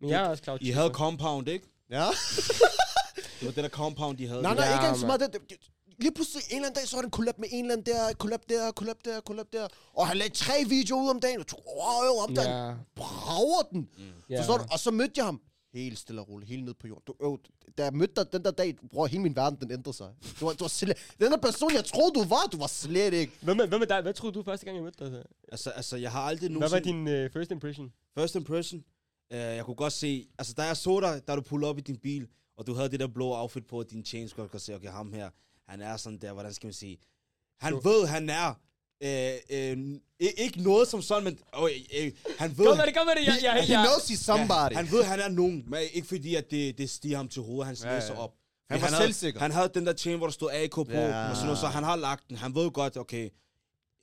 [0.02, 1.68] Men jeg er også cloud I havde Compound, ikke?
[1.90, 2.06] Ja?
[3.40, 4.42] Det var det der Compound, de havde.
[4.42, 5.20] nej, nej, Ja, ikke engang så meget.
[5.22, 5.58] Det, det,
[6.00, 7.86] lige pludselig en eller anden dag, så var det en collab med en eller anden
[7.94, 9.68] der, collab der, collab der, collab der.
[9.94, 11.40] Og han lagde tre videoer ud om dagen.
[11.40, 12.68] Og tog, wow, ham der, ja.
[12.68, 13.90] Ja, brager den.
[14.30, 14.40] ja.
[14.40, 14.64] Forstår du?
[14.72, 15.42] Og så mødte jeg ham.
[15.74, 17.04] Helt stille og roligt, helt ned på jorden.
[17.08, 17.38] Du, øh,
[17.78, 20.14] da jeg mødte dig den der dag, bror, hele min verden, den ændrede sig.
[20.40, 23.14] Du var, du var slet, den der person, jeg troede, du var, du var slet
[23.14, 23.34] ikke.
[23.42, 24.02] Hvad med, hvad med dig?
[24.02, 25.12] Hvad troede du første gang, jeg mødte dig?
[25.12, 25.24] så?
[25.52, 27.12] Altså, altså, jeg har aldrig Hvad var nogensinde...
[27.16, 27.94] din uh, first impression?
[28.18, 28.84] First impression,
[29.32, 31.82] uh, jeg kunne godt se, altså da jeg så dig, da du pullede op i
[31.82, 32.28] din bil,
[32.58, 34.90] og du havde det der blå outfit på, og din chains, godt kunne se, okay,
[34.90, 35.30] ham her,
[35.68, 36.98] han er sådan der, hvordan skal man sige,
[37.60, 37.82] han Jo.
[37.84, 38.54] ved, han er,
[39.04, 39.78] øh, øh,
[40.20, 43.26] ikke noget som sådan, men øh, øh, han ved, Kom med det, kom med det!
[43.26, 44.72] Jeg, jeg, He jeg, knows he's somebody.
[44.72, 47.42] Ja, han ved, han er nogen, men ikke fordi, at det, det stiger ham til
[47.42, 48.20] hovedet, han Ja, læser ja.
[48.20, 48.34] op.
[48.70, 49.40] Han var havde, selvsikker.
[49.40, 51.30] Han havde den der chain, hvor der stod AK på, Ja.
[51.30, 52.38] og sådan noget, så han har lagt den.
[52.38, 53.30] Han ved godt, okay,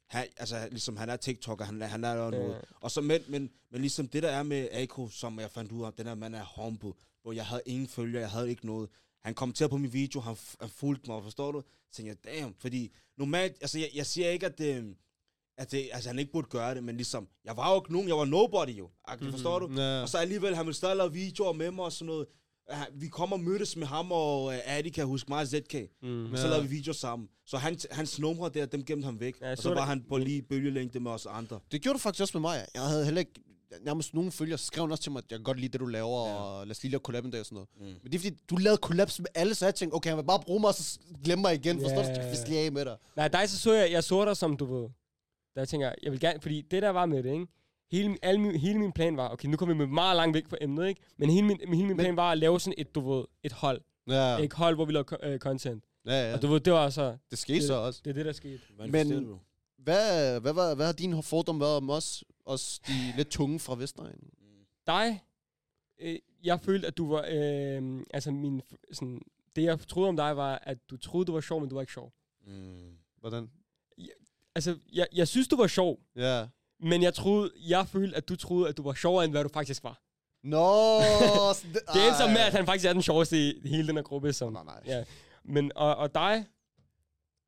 [0.08, 2.54] han, altså, ligesom, han er TikToker, han, han er jo noget.
[2.54, 2.58] Ja.
[2.80, 5.84] Og så, men, men, men ligesom det der er med AK, som jeg fandt ud
[5.84, 8.88] af, den her mand er humble, hvor jeg havde ingen følger, jeg havde ikke noget.
[9.26, 11.62] Han kommenterede på min video, han, han fulgte mig, forstår du?
[11.90, 14.96] Så tænkte jeg, damn, fordi normalt, altså jeg, jeg siger ikke, at det,
[15.58, 18.08] at det, altså han ikke burde gøre det, men ligesom, jeg var jo ikke nogen,
[18.08, 19.30] jeg var nobody jo, mm-hmm.
[19.30, 19.80] forstår du?
[19.80, 20.02] Ja.
[20.02, 22.26] Og så alligevel, han ville stadig lave videoer med mig og sådan noget.
[22.92, 25.74] Vi kom og mødtes med ham og uh, Adi, kan huske mig ZK.
[26.02, 26.32] Mm.
[26.32, 27.28] Og så lavede vi videoer sammen.
[27.46, 29.40] Så han, hans numre der, dem gemte han væk.
[29.40, 29.84] Ja, og så så var det.
[29.84, 31.60] han på lige bølgelængde med os andre.
[31.72, 32.66] Det gjorde du faktisk også med mig.
[32.74, 33.32] Jeg havde heller ikke
[33.84, 35.80] nærmest nogen følger, så skrev han også til mig, at jeg kan godt lide det,
[35.80, 36.34] du laver, Ja.
[36.34, 37.68] og lad os lige lave collab en dag og sådan noget.
[37.76, 37.84] Mm.
[38.02, 40.24] Men det er fordi, du lavede kollaps med alle, så jeg tænkte, okay, han vil
[40.24, 41.80] bare bruge mig, og så glemme mig igen.
[41.80, 42.08] Forstår du?
[42.34, 42.96] Så skal af med dig.
[43.16, 44.82] Nej, dig så så jeg, jeg så dig som, du ved,
[45.54, 47.46] der jeg tænker, jeg vil gerne, fordi det der var med det, ikke?
[47.92, 50.48] Hele, alle min, hele min plan var, okay, nu kommer vi med meget langt væk
[50.48, 51.00] fra emnet, ikke?
[51.18, 53.52] Men hele min, hele min Men- plan var at lave sådan et, du ved, et
[53.52, 53.80] hold.
[54.08, 54.38] Ja.
[54.38, 55.84] Et hold, hvor vi lavede øh, content.
[56.06, 56.34] ja, Ja.
[56.34, 58.00] Og du ved, det var så, Det skete så også.
[58.04, 58.60] det er det, der skete.
[58.90, 59.38] Men- du?
[59.78, 63.74] Hvad, hvad, hvad, hvad har din fordom været om os, os de lidt tunge fra
[63.76, 64.30] Vestegnen?
[64.86, 65.22] Dig,
[66.00, 69.20] øh, jeg følte, at du var, øh, altså min, sådan,
[69.56, 71.82] det jeg troede om dig var, at du troede, du var sjov, men du var
[71.82, 72.12] ikke sjov.
[72.46, 72.96] Mm.
[73.20, 73.50] Hvordan?
[74.54, 76.46] Altså, jeg, jeg synes, du var sjov, Ja.
[76.80, 79.48] men jeg troede, jeg følte, at du troede, at du var sjovere, end hvad du
[79.48, 80.02] faktisk var.
[80.42, 81.00] Nå,
[81.54, 84.02] så Det endte så med, at han faktisk er den sjoveste i hele den her
[84.02, 84.32] gruppe.
[84.32, 84.82] Som, Nej, nej.
[84.86, 85.04] Ja.
[85.44, 86.46] Men, og, og dig,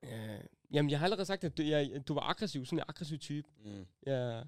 [0.05, 0.41] øh,
[0.73, 3.49] jamen jeg har allerede sagt, at du, jeg, du var aggressiv, sådan en aggressiv type.
[3.65, 3.87] Mm.
[4.07, 4.43] Ja.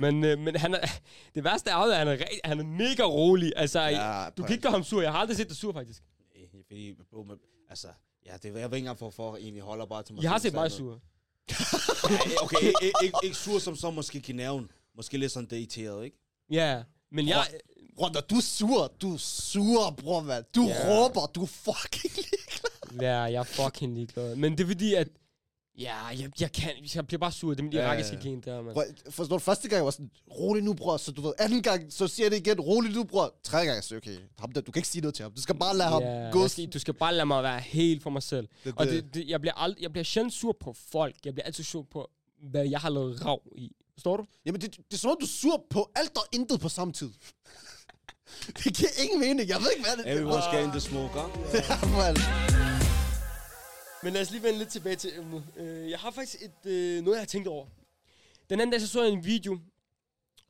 [0.00, 0.86] Men, øh, men han er,
[1.34, 3.52] det værste er, at han er, han er mega rolig.
[3.56, 5.02] Altså, ja, du kan ikke gøre ham sur.
[5.02, 6.02] Jeg har aldrig set dig sur, faktisk.
[6.36, 6.94] Nej, Fordi,
[7.70, 7.88] altså,
[8.26, 10.30] ja, det er jeg ved ikke engang for, for egentlig holder bare til mig Jeg
[10.30, 11.00] har set mig sur.
[12.42, 14.70] okay, ikke, ikke, ikke sur som så måske Kinerven.
[14.96, 16.16] Måske lidt sådan dateret, ikke?
[16.50, 17.46] Ja, men jeg...
[17.96, 20.44] Bror, når du er sur, du er sur, bror, mand.
[20.54, 20.74] Du Ja.
[20.88, 23.02] råber, du er fucking ligeglad.
[23.02, 24.36] Ja, jeg er fucking ligeglad.
[24.36, 25.08] Men det er fordi, at...
[25.78, 26.70] Ja, jeg, jeg kan...
[26.94, 27.54] Jeg bliver bare sur.
[27.54, 28.20] Det er Ja, irakiske ja.
[28.28, 28.76] gen der, mand.
[29.10, 30.96] Forstår du, første gang jeg var sådan, rolig nu, bror.
[30.96, 33.34] Så du ved, anden gang, så siger jeg det igen, rolig nu, bror.
[33.44, 35.32] Tredje gang, jeg siger, okay, ham der, du kan ikke sige noget til ham.
[35.32, 36.48] Du skal bare lade ham Ja, gå.
[36.48, 38.48] skal, du skal bare lade mig være helt for mig selv.
[38.64, 41.14] Det, Og det, det, jeg, bliver ald- jeg bliver sjældent sur på folk.
[41.24, 42.10] Jeg bliver altid sur på,
[42.50, 43.72] hvad jeg har lavet rav i.
[43.94, 44.24] Forstår du?
[44.46, 46.92] Jamen, det, det er som om, du er sur på alt og intet på samme
[46.92, 47.10] tid.
[48.64, 49.48] det giver ingen mening.
[49.48, 50.20] Jeg ved ikke, hvad det er.
[50.40, 52.64] Everyone's getting the smoke, huh?
[54.02, 55.44] Men lad os lige vende lidt tilbage til emnet.
[55.56, 57.66] Øh, jeg har faktisk et, øh, noget, jeg har tænkt over.
[58.50, 59.58] Den anden dag, så så jeg en video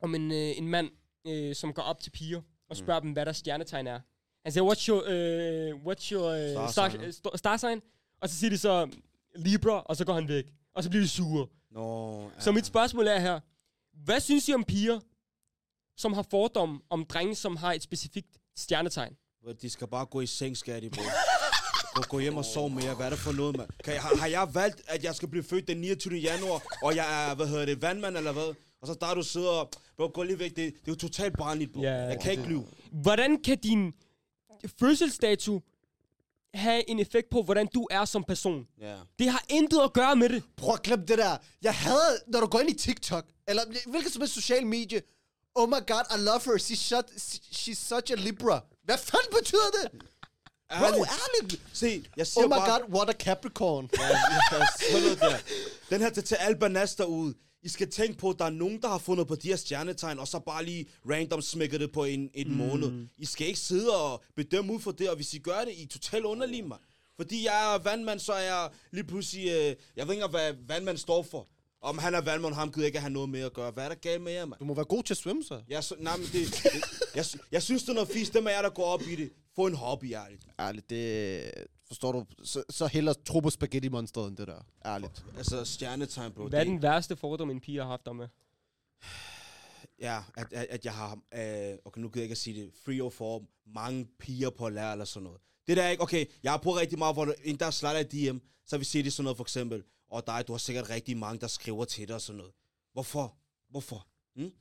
[0.01, 0.89] om en, øh, en mand,
[1.27, 3.05] øh, som går op til piger og spørger mm.
[3.05, 3.99] dem, hvad deres stjernetegn er.
[4.43, 7.81] Han siger, what's your, øh, what's your øh, Star star, sign, øh, st- star sign?
[8.21, 8.89] Og så siger de så,
[9.35, 10.45] Libra, og så går han væk.
[10.73, 11.47] Og så bliver de sure.
[11.71, 12.39] Nå, ja.
[12.39, 13.39] Så mit spørgsmål er her.
[13.93, 14.99] Hvad synes I om piger,
[15.97, 19.17] som har fordom om drenge, som har et specifikt stjernetegn?
[19.61, 21.01] De skal bare gå i seng, skal de, bro.
[21.95, 22.93] Gå, gå hjem og sov mere.
[22.95, 23.69] Hvad er det for noget, mand?
[23.83, 26.15] Kan jeg, har, har jeg valgt, at jeg skal blive født den 29.
[26.15, 28.53] januar, og jeg er, hvad hedder det, vandmand eller hvad?
[28.81, 30.49] Og så der du sidder og, bro, gå lige væk.
[30.49, 31.81] Det, det er jo totalt barnligt, bro.
[31.81, 32.65] Ja, jeg kan ikke lyve.
[32.91, 33.93] Hvordan kan din
[34.79, 35.61] fødselsdato
[36.53, 38.67] have en effekt på, hvordan du er som person?
[38.81, 38.95] Ja.
[39.19, 40.43] Det har intet at gøre med det.
[40.57, 41.37] Prøv at glemme det der.
[41.61, 45.01] Jeg hader, når du går ind i TikTok, eller hvilket som helst social medie.
[45.55, 46.53] Oh my god, I love her.
[46.53, 47.05] She's, shut,
[47.51, 48.61] she's such a Libra.
[48.83, 50.01] Hvad fanden betyder det?
[50.77, 51.09] Bro, Ærligt.
[51.41, 51.61] ærligt.
[51.73, 52.79] Se, jeg siger Oh my bare...
[52.81, 53.89] god, what a Capricorn.
[53.97, 54.09] Ja,
[54.99, 55.37] noget der.
[55.89, 57.33] Den her til, til alle banas derude.
[57.63, 60.19] I skal tænke på, at der er nogen, der har fundet på de her stjernetegn,
[60.19, 62.55] og så bare lige random smækker det på en, en mm.
[62.57, 63.07] måned.
[63.17, 65.83] I skal ikke sidde og bedømme ud for det, og hvis I gør det, I
[65.83, 66.79] er totalt underlige, mand.
[67.15, 69.47] Fordi jeg er vandmand, så er jeg lige pludselig...
[69.47, 71.47] Øh, jeg ved ikke hvad vandmand står for.
[71.81, 73.71] Om han er vandmand, ham gider ikke have noget med at gøre.
[73.71, 74.59] Hvad er der galt med jer, mand?
[74.59, 75.61] Du må være god til at svømme, så.
[75.67, 78.33] Jeg, så, nej, men det, det, jeg, jeg synes, det er noget fisk.
[78.33, 79.31] Dem af jer, der går op i det.
[79.55, 80.47] Få en hobby, ærligt.
[80.59, 81.51] Ærligt, det...
[81.87, 82.25] Forstår du?
[82.43, 84.65] Så, så hellere tro på spaghetti monsteret end det der.
[84.85, 85.25] Ærligt.
[85.37, 86.47] Altså, stjernetegn, bro.
[86.47, 88.27] Hvad er det- den værste fordom, en pige har haft dig med?
[90.01, 92.71] Ja, at, at, at jeg har, øh, okay, nu gider jeg ikke at sige det,
[92.85, 95.41] free of form, mange piger på at lære eller sådan noget.
[95.67, 98.03] Det der er ikke, okay, jeg har prøvet rigtig meget, hvor en der slider i
[98.03, 98.37] DM,
[98.67, 101.39] så vi siger det sådan noget for eksempel, og dig, du har sikkert rigtig mange,
[101.39, 102.53] der skriver til dig og sådan noget.
[102.93, 103.35] Hvorfor?
[103.69, 104.07] Hvorfor?
[104.35, 104.51] Hmm?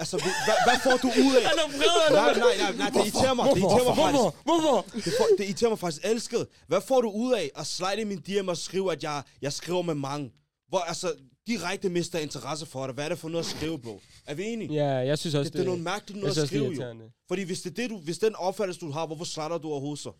[0.00, 1.42] Altså, hvad, hvad får du ud af?
[1.42, 4.22] Han er vred, Nej, nej, nej, nej, det irriterer mig, det irriterer mig faktisk.
[4.22, 4.36] Hvorfor?
[4.44, 4.86] Hvorfor?
[4.94, 6.46] Det, for, det irriterer mig faktisk elsket.
[6.66, 9.52] Hvad får du ud af at slide i min DM og skrive, at jeg, jeg
[9.52, 10.32] skriver med mange?
[10.68, 11.14] Hvor altså,
[11.46, 12.94] direkte mister interesse for dig.
[12.94, 14.00] Hvad er det for noget at skrive, bro?
[14.26, 14.74] Er vi enige?
[14.74, 17.10] Ja, jeg synes også, Det, det er noget mærkeligt noget at det skrive, jo.
[17.28, 19.98] Fordi hvis det er det, du, hvis den opfattelse, du har, hvorfor slatter du overhovedet
[19.98, 20.12] så?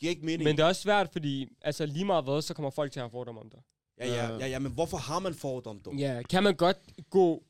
[0.00, 0.44] Giver ikke mening.
[0.44, 3.04] Men det er også svært, fordi altså, lige meget hvad, så kommer folk til at
[3.04, 3.60] have fordomme om dig.
[3.98, 5.94] Ja, ja, ja, ja, men hvorfor har man fordom, dog?
[5.94, 6.78] Ja, kan man godt
[7.10, 7.44] gå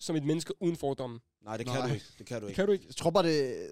[0.00, 1.20] som et menneske uden fordomme?
[1.40, 1.88] Nej, det kan Nej.
[1.88, 2.06] du ikke.
[2.18, 2.56] Det kan du ikke.
[2.56, 2.84] Kan du ikke?
[2.88, 3.68] Jeg tror bare, det,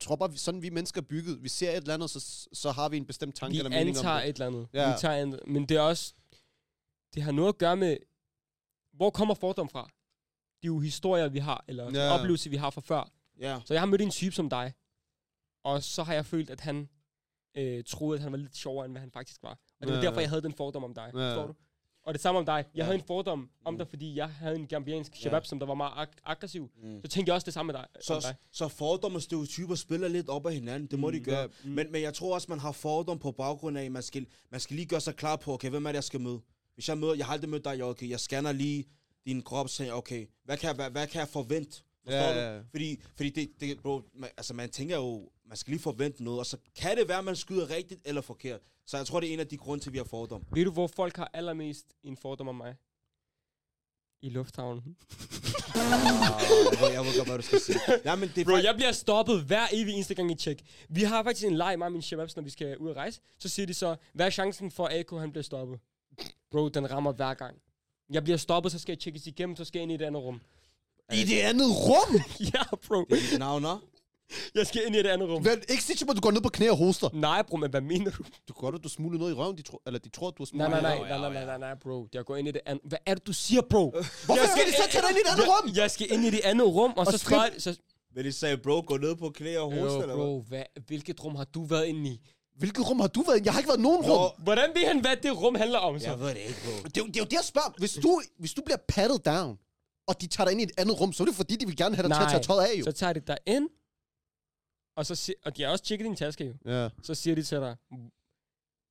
[0.00, 1.42] tror bare, sådan vi mennesker er bygget.
[1.42, 3.88] Vi ser et eller andet, så, så har vi en bestemt tanke Vi eller mening
[3.88, 4.28] om antager det.
[4.28, 4.68] et eller andet.
[4.72, 4.92] Ja.
[4.92, 6.14] Vi tager en, men det er også...
[7.14, 7.96] Det har noget at gøre med...
[8.92, 9.82] Hvor kommer fordom fra?
[10.62, 12.18] Det er jo historier, vi har, eller ja.
[12.18, 13.10] oplevelser, vi har fra før.
[13.40, 13.60] Ja.
[13.64, 14.72] Så jeg har mødt en type som dig,
[15.64, 16.88] og så har jeg følt, at han
[17.54, 19.58] øh, troede, at han var lidt sjovere, end hvad han faktisk var.
[19.80, 20.06] Og det var Ja.
[20.06, 21.10] derfor, jeg havde den fordom om dig.
[21.14, 21.28] Ja.
[21.28, 21.54] Forstår du?
[22.06, 22.54] Og det samme om dig.
[22.54, 22.84] Jeg Ja.
[22.84, 23.78] havde en fordom om Mm.
[23.78, 25.16] dig, fordi jeg havde en gambiansk Ja.
[25.20, 26.70] shabab, som der var meget ag- aggressiv.
[26.82, 27.00] Mm.
[27.04, 27.86] Så tænkte jeg også det samme med dig.
[27.94, 28.34] om Så, dig.
[28.52, 30.86] så fordomme og stereotyper spiller lidt op af hinanden.
[30.90, 31.40] Det må de gøre.
[31.40, 31.70] Ja, mm.
[31.70, 34.60] Men, men jeg tror også, man har fordom på baggrund af, at man skal, man
[34.60, 36.40] skal lige gøre sig klar på, okay, hvem er det, jeg skal møde?
[36.74, 38.84] Hvis jeg møder, jeg har aldrig mødt dig, okay, jeg scanner lige
[39.26, 41.82] din krop og siger, okay, hvad kan, jeg, hvad, hvad kan jeg forvente?
[42.04, 42.38] Forstår Ja, du?
[42.40, 42.60] ja, ja.
[42.70, 46.38] Fordi, fordi det, det bro, man, altså man tænker jo, man skal lige forvente noget,
[46.40, 48.60] og så kan det være, at man skyder rigtigt eller forkert.
[48.86, 50.42] Så jeg tror, det er en af de grunde til, at vi har fordom.
[50.52, 52.74] Ved du, hvor folk har allermest en fordom om mig?
[54.22, 54.96] I lufthavnen.
[55.74, 57.78] jeg, ved, jeg ved godt, hvad du skal sige.
[58.04, 60.62] Ja, men det er Bro, jeg bliver stoppet hver evig eneste gang i tjek.
[60.88, 63.20] Vi har faktisk en leg, mig og mine shababs, når vi skal ud og rejse.
[63.38, 65.78] Så siger de så, hvad er chancen for, at AK han bliver stoppet?
[66.50, 67.56] Bro, den rammer hver gang.
[68.10, 70.22] Jeg bliver stoppet, så skal jeg tjekkes igennem, så skal jeg ind i et andet
[70.22, 70.40] rum.
[71.12, 72.20] I det andet rum!
[72.54, 73.04] ja, bro.
[73.10, 73.78] Det er dit navn, nå?
[74.54, 75.42] Jeg skal ind i et andet rum.
[75.42, 77.08] Hvad, ikke sig til mig, at du går ned på knæ og hoster.
[77.12, 78.22] Nej, bro, men hvad mener du?
[78.48, 80.46] Du går godt, du smugler noget i røven, de tror, eller de tror, du har
[80.46, 82.08] smuglet nej, nej, nej, nej, nej, nej, nej, bro.
[82.14, 82.82] Jeg går ind i det andet...
[82.84, 83.90] Hvad er det, du siger, bro?
[84.24, 85.70] Hvorfor skal de så tage dig ind i et andet rum?
[85.76, 87.76] Jeg skal ind i det andet rum, og, Og så spørger så,
[88.14, 90.24] Men de sagde, bro, gå ned på knæ og hoste, eller hvad?
[90.24, 92.20] bro, hvad, hvilket rum har du været inde i?
[92.58, 93.42] Hvilket rum har du været i?
[93.44, 94.30] Jeg har ikke været i nogen Bro, rum.
[94.42, 96.06] Hvordan ved han, hvad det rum handler om, så?
[96.10, 96.70] Jeg ved det ikke, bro.
[96.84, 97.72] Det er, jo- det er jo det, jeg spørger.
[97.78, 99.58] Hvis du, hvis du bliver patted down,
[100.06, 101.76] og de tager dig ind i et andet rum, så er det fordi, de vil
[101.76, 102.30] gerne have dig til at Nej.
[102.30, 102.84] tage tøjet af, jo.
[102.84, 103.68] Så tager de dig ind,
[104.96, 106.54] og, så si- og de har også tjekket din taske, jo.
[106.72, 106.88] Ja.
[107.02, 107.76] Så siger de til dig,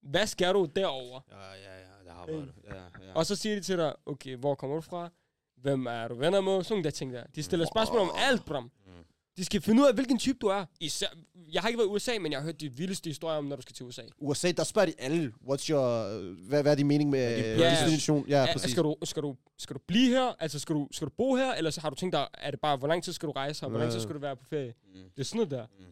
[0.03, 1.21] hvad skal du derovre?
[1.31, 2.63] Ja, ja, ja, det har været det.
[2.63, 3.13] Ja, ja.
[3.13, 5.09] Og så siger de til dig, okay, hvor kommer du fra?
[5.57, 6.63] Hvem er du venner med?
[6.63, 7.23] Sådan nogle der ting der.
[7.35, 8.63] De stiller spørgsmål om alt, bram.
[8.63, 8.91] Mm.
[9.37, 10.65] De skal finde ud af, hvilken type du er.
[10.79, 11.07] Især,
[11.51, 13.55] jeg har ikke været i USA, men jeg har hørt de vildeste historier om, når
[13.55, 14.01] du skal til USA.
[14.17, 17.59] USA, der spørger de alle, what's your, hvad, hvad er din mening med din øh,
[17.59, 17.71] Ja.
[17.71, 18.27] destination?
[18.27, 18.71] Ja, Ja, præcis.
[18.71, 20.35] skal, du, skal, du, skal du blive her?
[20.39, 21.53] Altså, skal du, skal du bo her?
[21.53, 23.61] Eller så har du tænkt dig, er det bare, hvor lang tid skal du rejse
[23.61, 23.69] her?
[23.69, 24.03] Hvor lang tid Ja.
[24.03, 24.73] skal du være på ferie?
[24.87, 24.93] Mm.
[25.15, 25.65] Det er sådan noget der.
[25.79, 25.85] Mm.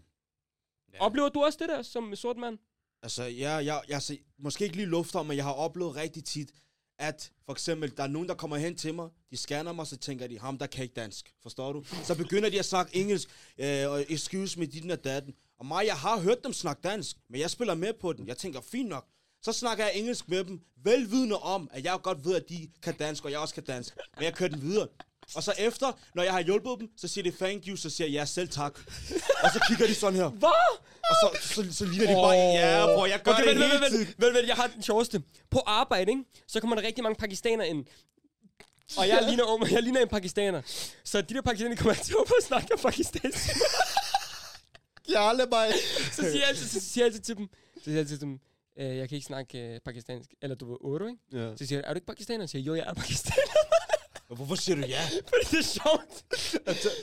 [0.94, 1.00] Ja.
[1.00, 2.58] Oplever du også det der som sort mand?
[3.04, 6.52] Altså, ja, jeg, jeg, altså, måske ikke lige lufthavn, men jeg har oplevet rigtig tit,
[7.02, 9.98] at for eksempel, der er nogen, der kommer hen til mig, de scanner mig, så
[9.98, 11.84] tænker de, ham der kan ikke dansk, forstår du?
[12.04, 15.34] Så begynder de at snakke engelsk, øh, og excuse me, dit og datten.
[15.60, 18.28] Og mig, jeg har hørt dem snakke dansk, men jeg spiller med på den.
[18.28, 19.08] Jeg tænker, fint nok.
[19.42, 22.94] Så snakker jeg engelsk med dem, velvidende om, at jeg godt ved, at de kan
[22.94, 23.98] dansk, og jeg også kan dansk.
[24.16, 24.88] Men jeg kører den videre.
[25.36, 28.08] Og så efter, når jeg har hjulpet dem, så siger de thank you, så siger
[28.08, 28.80] jeg ja, selv tak.
[29.44, 30.28] Og så kigger de sådan her.
[30.30, 30.78] Hvad?
[31.10, 33.80] Og så, så, så ligner de bare, ja, bror, jeg gør Okay, det vent, hele
[33.82, 34.08] vent, tiden.
[34.18, 35.24] vent, vent, jeg har den sjoveste.
[35.50, 36.24] På arbejde, ikke?
[36.48, 37.86] så kommer der rigtig mange pakistanere ind.
[38.98, 40.62] Og jeg ligner, om, jeg ligner en pakistaner.
[41.04, 43.38] Så de der pakistanere kommer altid op og snakker pakistansk.
[45.14, 45.72] Jarle mig.
[46.12, 48.40] Så siger jeg altid, så siger jeg altid til dem, Så siger jeg til dem,
[48.80, 50.30] øh, jeg kan ikke snakke øh, pakistansk.
[50.42, 51.44] Eller du var otte, ikke?
[51.48, 51.58] Ja.
[51.58, 52.46] Så siger jeg, er du ikke pakistaner?
[52.46, 53.54] Så siger jeg, jo, jeg er pakistaner.
[54.32, 55.02] Og Hvorfor siger du ja?
[55.30, 56.26] Fordi det er sjovt.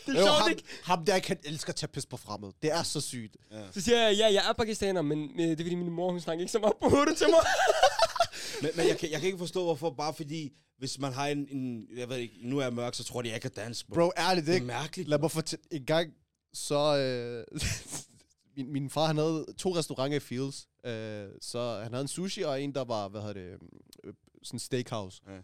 [0.07, 0.63] det er Jo, sjovt, ham, ikke?
[0.83, 2.53] ham der kan elsker at tage pis på fremmed.
[2.63, 3.37] Det er så sygt.
[3.73, 6.21] Så siger jeg, ja, jeg er pakistaner, men øh, det er fordi min mor, hun
[6.21, 7.41] snakker ikke så meget på hovedet til mig.
[8.63, 9.91] Men, men jeg, kan, jeg kan ikke forstå, hvorfor.
[9.91, 13.05] Bare fordi, hvis man har en, en jeg ved ikke, nu er jeg mørk, så
[13.05, 13.95] tror de, jeg kan danse, bro.
[13.95, 14.67] Bro, ærligt det er ikke?
[14.67, 15.09] mærkeligt.
[15.09, 15.65] Lad mig fortælle.
[15.71, 16.13] En gang,
[16.53, 16.97] så...
[16.97, 17.61] Øh,
[18.57, 20.69] min, min far, han havde to restauranter i Fields.
[20.87, 23.59] Øh, så han havde en sushi, og en, der var, hvad hedder det,
[24.05, 25.23] øh, sådan en steakhouse.
[25.29, 25.39] Ja.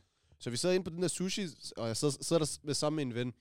[0.45, 2.97] Så vi sidder inde på den der sushi, og jeg sidder, sidder der med sammen
[2.97, 3.33] med en ven.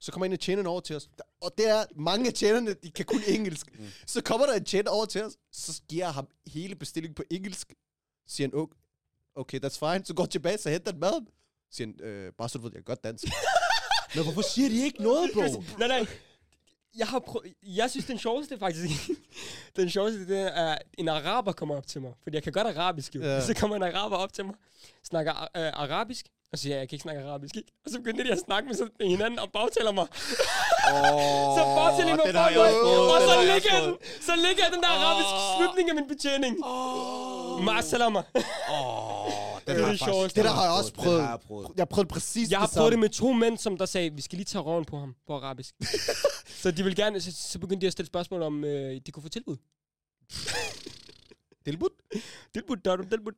[0.00, 1.08] Så kommer en af tjenerne over til os.
[1.40, 3.78] Og det er, mange af tjenerne, de kan kun engelsk.
[3.78, 3.86] Mm.
[4.06, 7.22] Så kommer der en tjener over til os, så giver jeg ham hele bestillingen på
[7.30, 7.74] engelsk.
[8.26, 8.76] Siger han, "Ok-
[9.34, 10.04] okay, that's fine.
[10.06, 11.28] Så går jeg tilbage, så henter han maden.
[11.70, 13.24] Siger han, øh, bare så du ved, jeg kan godt dansk.
[14.14, 15.40] Men hvorfor siger de ikke noget, bro?
[15.78, 16.06] nej, nej.
[16.96, 19.10] Jeg har prøvet, jeg synes, den sjoveste faktisk,
[19.76, 22.12] den sjoveste, det er, at en araber kommer op til mig.
[22.22, 23.20] Fordi jeg kan godt arabisk jo.
[23.22, 23.46] Ja.
[23.46, 24.54] Så kommer en araber op til mig,
[25.04, 27.54] snakker øh, arabisk, og så siger jeg, jeg kan ikke snakke arabisk?
[27.84, 30.06] Og så begynder de at snakke med sådan hinanden og bagtaler mig.
[30.92, 33.94] Oh, Så bagtaler de mig jeg bagtaler, prøvet, og så jeg ligger, den,
[34.28, 36.54] så ligger den der arabiske slutning af min betjening.
[36.64, 37.66] Oh.
[37.68, 38.20] Ma'asalama.
[39.66, 40.36] Den Det er har det jeg faktisk-.
[40.36, 41.18] Det der har jeg også prøvet.
[41.18, 41.68] Den har jeg prøvet.
[41.76, 44.10] Jeg har prøvet præcis Jeg har det prøvet det med to mænd, som der sagde,
[44.10, 45.74] vi skal lige tage røven på ham på arabisk.
[46.62, 49.22] så de vil gerne, så, så begyndte de at stille spørgsmål om, øh, de kunne
[49.22, 49.56] få tilbud.
[51.64, 51.90] Tilbud?
[52.54, 53.32] Tilbud, der er du tilbud.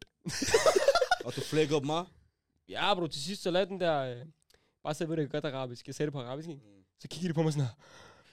[1.25, 2.05] Og du flækker af?
[2.69, 4.01] Ja, bro, til sidst så lad den der...
[4.01, 4.17] Øh,
[4.85, 5.87] bare så ved det godt arabisk.
[5.87, 6.61] Jeg sagde det på arabisk, ikke?
[6.61, 6.83] Mm.
[7.01, 7.75] Så kiggede de på mig sådan her.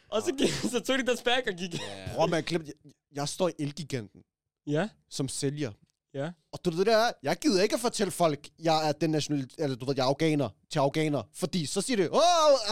[0.09, 1.73] Og så, gik, så tog de deres bag og gik.
[1.73, 1.79] Ja.
[2.15, 4.21] Bror, man glemte, jeg, jeg står i Elgiganten
[4.67, 5.71] Ja, som sælger.
[6.13, 6.31] ja.
[6.53, 9.09] Og du ved det der er, jeg gider ikke at fortælle folk, jeg er den
[9.09, 11.23] national, eller du ved, jeg er afghaner til afghaner.
[11.33, 12.19] Fordi så siger de, åh,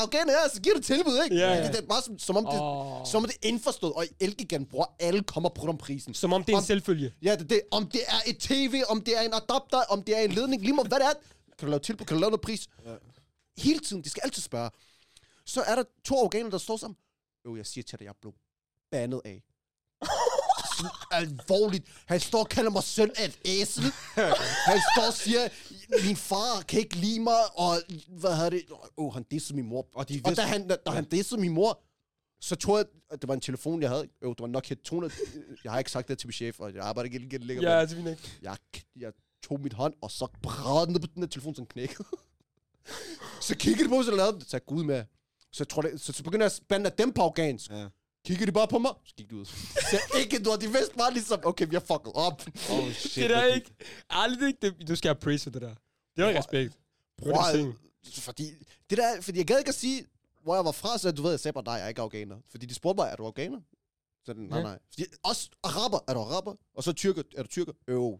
[0.04, 1.36] afghaner, ja, så giver du tilbud, ikke?
[1.36, 1.64] Ja, ja.
[1.64, 3.06] Det, det er bare som, som om det, Oh.
[3.06, 3.94] som om det er indforstået.
[3.94, 6.14] Og Elgiganten, bror, alle kommer på om prisen.
[6.14, 7.14] Som om det er en Om- selvfølge.
[7.22, 10.18] Ja, det, det, om det er et tv, om det er en adapter, om det
[10.18, 11.14] er en ledning, lige meget hvad det er.
[11.60, 12.68] Kan du lave tilbud, kan du lave noget pris?
[12.86, 12.96] Ja.
[13.58, 14.70] Hele tiden, de skal altid spørge.
[15.46, 16.98] Så er der to afghanere, der står sammen.
[17.46, 18.34] Jo, jeg siger til dig, jeg blev
[18.92, 19.44] bandet af.
[20.78, 20.92] Sådan
[21.22, 22.04] alvorligt.
[22.06, 23.84] Han står og kalder mig søn af et æsel.
[24.66, 25.50] Han står og siger,
[26.08, 28.66] min far kan ikke lide mig, og hvad hedder det?
[28.72, 29.88] Åh, oh, han dissede min mor.
[29.96, 31.82] Og de Og vidste, da han, da, da han dissede min mor,
[32.42, 34.10] så tror jeg, at det var en telefon, jeg havde.
[34.24, 35.14] Jo, det var nok et 200.
[35.64, 37.72] Jeg har ikke sagt det til min chef, og jeg arbejder ikke længere.
[37.72, 38.30] Ja, altså, fint ikke.
[38.42, 38.58] jeg,
[38.96, 39.12] jeg
[39.44, 42.04] tog mit hånd, og så brædede den ned på den der telefon, så den knækkede.
[43.48, 44.42] så kiggede de på mig, så lavede den.
[44.42, 45.04] Så Gud med.
[45.52, 47.72] Så, jeg tror, det, så, så begyndte jeg at spænde dem på afghansk.
[47.72, 47.88] Ja.
[48.26, 49.46] Kiggede de bare på mig, så gik de ud.
[49.92, 52.42] Så ikke noget, de vidste bare ligesom, okay, vi har fucket op.
[52.72, 53.16] Oh, shit.
[53.16, 53.72] Det der er ikke...
[54.12, 55.76] Ærligt ikke, det, du skal have praise for det der.
[56.18, 56.78] Det var respekt.
[57.18, 57.76] Bror, er det
[58.14, 58.52] fordi,
[58.90, 60.06] det der, fordi jeg gad ikke at sige,
[60.44, 62.38] hvor jeg var fra, så du ved, jeg sagde bare, nej, jeg er ikke afghaner.
[62.50, 63.60] Fordi de spurgte mig, er du afghaner?
[64.26, 64.64] Så den, nej, Ja.
[64.64, 64.80] nej.
[64.90, 66.56] Fordi også araber, er du araber?
[66.76, 67.74] Og så tyrker, er du tyrker?
[67.90, 68.20] Jo.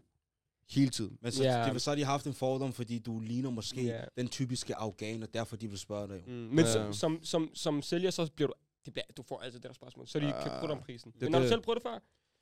[0.70, 1.18] Hele tiden.
[1.22, 1.70] Men så, Ja.
[1.74, 4.00] de, så har de haft en fordom, fordi du ligner måske Ja.
[4.16, 6.14] den typiske afghaner, derfor de vil spørge dig.
[6.26, 6.32] jo.
[6.32, 6.72] Mm, men Ja.
[6.72, 8.54] som, som, som, som sælger, så bliver du...
[8.84, 10.42] Det bliver, du får altid det der spørgsmål, så de Ja.
[10.42, 11.10] kan bruge om prisen.
[11.12, 11.98] Det- Men har du det- selv prøvet det før?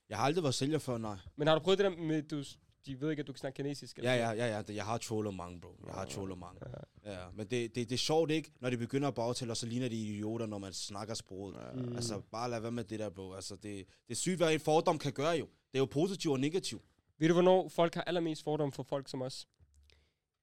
[0.09, 1.17] Jeg har aldrig været sælger før, nej.
[1.37, 2.43] Men har du prøvet det der med, du,
[2.87, 3.99] de ved ikke, at du kan snakke kinesisk?
[3.99, 4.75] eller Ja, ja, ja, ja.
[4.75, 5.69] Jeg har trollet mange, bro.
[5.87, 6.61] Jeg har trollet mange.
[7.05, 7.17] Ja.
[7.35, 9.89] Men det, det, det er sjovt ikke, når de begynder at bagtale, og så ligner
[9.89, 11.57] de idioter, når man snakker sproget.
[11.75, 11.97] Mm.
[11.97, 13.33] Altså, bare lad være med det der, bro.
[13.33, 15.45] Altså, det, det er sygt, hvad en fordom kan gøre jo.
[15.45, 16.83] Det er jo positivt og negativt.
[17.19, 19.49] Ved du, hvornår folk har allermest fordom for folk som os?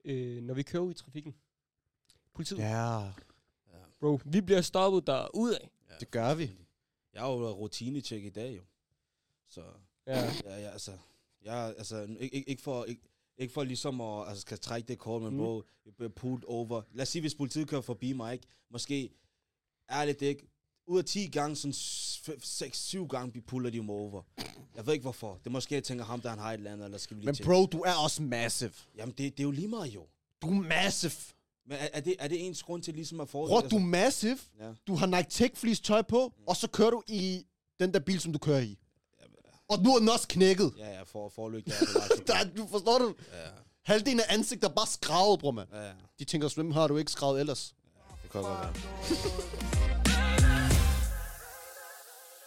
[0.06, 1.36] Øh, når vi kører ud i trafikken.
[2.34, 2.60] Politiet.
[2.60, 3.04] Ja.
[3.04, 3.12] Ja,
[4.00, 5.68] Bro, vi bliver stoppet derudad.
[6.00, 6.52] Det gør vi.
[7.14, 8.64] Jeg har jo rutinetjek i dag, jo.
[9.48, 9.62] Så,
[10.08, 10.20] Ja.
[10.46, 10.98] ja, ja altså,
[11.42, 13.02] jeg, altså, ikke, ikke, ikke for, ikke,
[13.38, 15.38] ikke for ligesom at altså, skal trække det kort, men mm.
[15.38, 16.82] bro, jeg bliver pulled over.
[16.92, 18.48] Lad os sige, hvis politiet kører forbi mig, ikke?
[18.70, 19.10] Måske,
[19.92, 20.48] ærligt ikke,
[20.88, 24.22] ud af 10 gange, sådan 6-7 gange puller de mig over.
[24.76, 25.34] Jeg ved ikke hvorfor.
[25.34, 27.22] Det er måske, jeg tænker ham, der han har et eller andet, eller skal vi
[27.22, 28.72] lige Men bro, du er også massive.
[28.98, 30.06] Jamen, det, det er jo lige meget jo.
[30.42, 31.12] Du er massive.
[31.68, 33.80] Men er, er, det, er det ens grund til ligesom at få Bror, du er
[33.80, 34.38] massive.
[34.60, 34.72] Ja.
[34.88, 37.46] Du har Nike Tech Fleece tøj på, og så kører du i
[37.80, 38.78] den der bil, som du kører i.
[39.70, 40.74] Og nu er den også knækket.
[40.78, 41.66] Ja, ja, for, forlygt.
[42.28, 43.14] Der, er er- du forstår du?
[43.34, 43.50] ja,
[43.84, 45.70] Halvdelen af ansigtet er bare skravet, bror, mand.
[45.74, 47.76] ja, ja, De tænker, svømme har du ikke skravet ellers.
[48.24, 49.85] det kan godt være.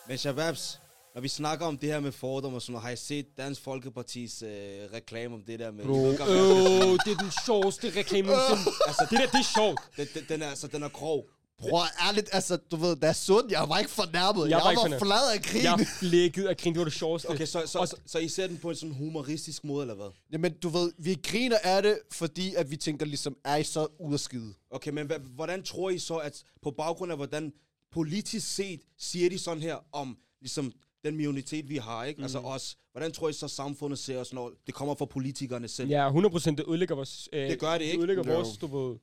[0.09, 0.81] Men Shababs,
[1.15, 3.61] når vi snakker om det her med fordom og sådan noget, har jeg set Dansk
[3.61, 4.49] Folkepartis øh,
[4.95, 5.85] reklame om det der med...
[5.85, 8.29] Bro, I øh, det er den sjoveste reklame.
[8.29, 8.77] nogensinde.
[8.87, 9.81] altså, det der, det er sjovt.
[9.97, 11.25] den, den, den, er, altså, den er grov.
[11.59, 14.43] Bror, ærligt, altså, du ved, da jeg så den, jeg var ikke fornærmet.
[14.43, 15.63] Jeg, Jeg var ikke var, flad af grin.
[15.63, 17.27] Jeg flækkede af grin, det var det sjoveste.
[17.31, 19.95] Okay, så, så, Og- så, så I ser den på en sådan humoristisk måde, eller
[19.95, 20.07] hvad?
[20.33, 23.87] Jamen, du ved, vi griner af det, fordi at vi tænker ligesom, er I så
[24.17, 24.55] skide?
[24.71, 27.53] Okay, men hvordan tror I så, at på baggrund af, hvordan
[27.91, 30.73] politisk set siger de sådan her om ligesom
[31.05, 32.19] den minoritet, vi har, ikke?
[32.19, 32.23] Mm.
[32.23, 32.77] Altså os.
[32.93, 35.89] Hvordan tror I så, samfundet ser os, når det kommer fra politikerne selv?
[35.89, 37.29] Ja, 100% det ødelægger vores...
[37.33, 37.99] Øh, Det gør det ikke.
[37.99, 38.35] ødelægger Jo.
[38.37, 38.99] vores, du ved,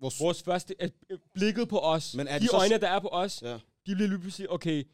[0.00, 0.74] Vores, vores første...
[0.80, 2.14] Øh, blikket på os.
[2.16, 3.52] Men er de det så- øjne, der er på os, Ja.
[3.86, 4.84] de bliver lige pludselig, okay,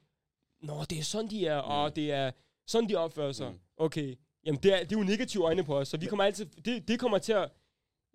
[0.62, 2.30] nå, det er sådan, de er, og det er
[2.66, 3.52] sådan, de opfører sig.
[3.52, 3.58] Mm.
[3.76, 4.16] Okay,
[4.46, 6.46] jamen det er, det er jo negative øjne på os, så vi kommer altid...
[6.46, 7.50] Det, det kommer til at...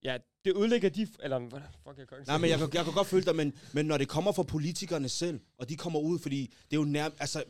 [0.03, 1.07] Ja, det ødelægger de...
[1.23, 3.53] Eller, hvad fuck, jeg kan ikke Nej, men jeg, jeg kan godt føle dig, men,
[3.73, 6.85] men når det kommer fra politikerne selv, og de kommer ud, fordi det er jo
[6.85, 7.21] nærmest...
[7.21, 7.43] Altså,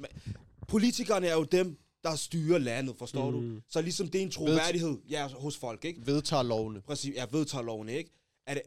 [0.67, 3.55] politikerne er jo dem, der styrer landet, forstår mm.
[3.55, 3.61] du?
[3.69, 6.07] Så ligesom det er en troværdighed ja, hos folk, ikke?
[6.07, 6.81] vedtager lovene.
[6.81, 8.11] Præcis, jeg vedtager loven, ikke?
[8.47, 8.61] Er det,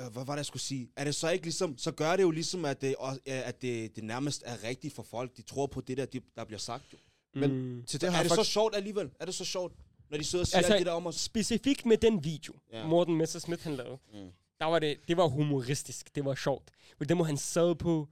[0.00, 0.90] øh, hvad var det, jeg skulle sige?
[0.96, 4.04] Er det så ikke ligesom, så gør det jo ligesom, at det, at det, det
[4.04, 5.36] nærmest er rigtigt for folk.
[5.36, 6.84] De tror på det der, de, der bliver sagt.
[6.92, 6.98] Jo.
[7.40, 7.82] Men Mm.
[7.86, 8.52] til det Er har det jeg så faktisk...
[8.52, 9.10] sjovt alligevel?
[9.20, 9.72] Er det så sjovt,
[10.10, 11.14] når de sidder og siger Altså, alt det der om os?
[11.14, 12.78] Specifikt med den video, Ja.
[12.78, 12.86] ja.
[12.86, 14.18] Morten Messerschmidt han lavede, Mm.
[14.60, 16.68] der var det, det var humoristisk, det var sjovt.
[16.98, 18.08] Men det må han sad på...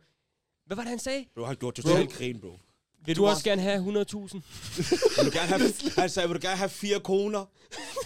[0.66, 1.24] Hvad var det, han sagde?
[1.34, 2.58] Bro, han gjorde totalt grin, bro.
[3.06, 3.84] Vil Du du, var- også gerne have 100.000?
[5.22, 5.60] Vil du gerne have,
[5.98, 7.44] han sagde, vil du gerne have fire koner?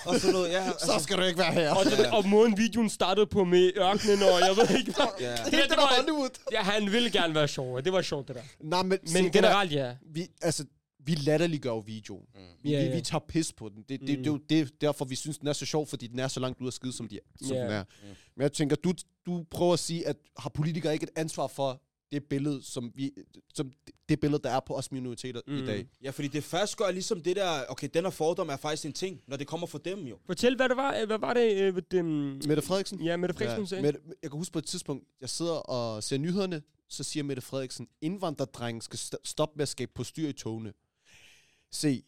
[0.04, 0.64] Og sådan noget, ja.
[0.64, 1.70] Altså, Så skal du ikke være her.
[1.74, 5.06] Og, den, og måden videoen startede på med ørkenen, og jeg ved ikke hvad.
[5.20, 5.30] ja.
[5.44, 6.30] Det, Det er det var, Hollywood.
[6.52, 8.42] ja, han ville gerne være sjov, det var sjovt, det der.
[8.60, 9.94] Nej, men, se, Men der- generelt, ja.
[10.06, 10.64] vi, altså,
[11.06, 12.24] vi latterliggør jo videoen.
[12.34, 12.40] Mm.
[12.62, 12.94] Vi, Ja, vi, ja.
[12.94, 13.84] vi tager pis på den.
[13.88, 14.06] Det, det, Mm.
[14.06, 16.40] det, er jo det, derfor, vi synes, den er så sjov, fordi den er så
[16.40, 17.62] langt ud af skide, som, de, som Ja.
[17.62, 17.84] den er.
[18.36, 18.92] Men jeg tænker, du,
[19.26, 21.82] du prøver at sige, at har politikere ikke et ansvar for
[22.12, 23.12] det billede, som, vi,
[23.54, 23.72] som
[24.08, 25.56] det billede, der er på os minoriteter mm.
[25.56, 25.66] i Mm.
[25.66, 25.86] dag?
[26.02, 28.92] ja, fordi det først gør ligesom det der, okay, den her fordom er faktisk en
[28.92, 30.18] ting, når det kommer fra dem jo.
[30.26, 30.96] Fortæl, hvad det var.
[31.00, 31.56] øh, Hvad var det?
[31.56, 32.06] Øh, det um,
[32.46, 33.02] Mette Frederiksen?
[33.02, 33.82] ja, Mette Frederiksen ja, sagde.
[33.82, 37.42] Mette, jeg kan huske på et tidspunkt, jeg sidder og ser nyhederne, så siger Mette
[37.42, 40.72] Frederiksen, indvandrerdrengen skal st- stoppe med at skabe på styr i togene.
[41.72, 42.02] Se,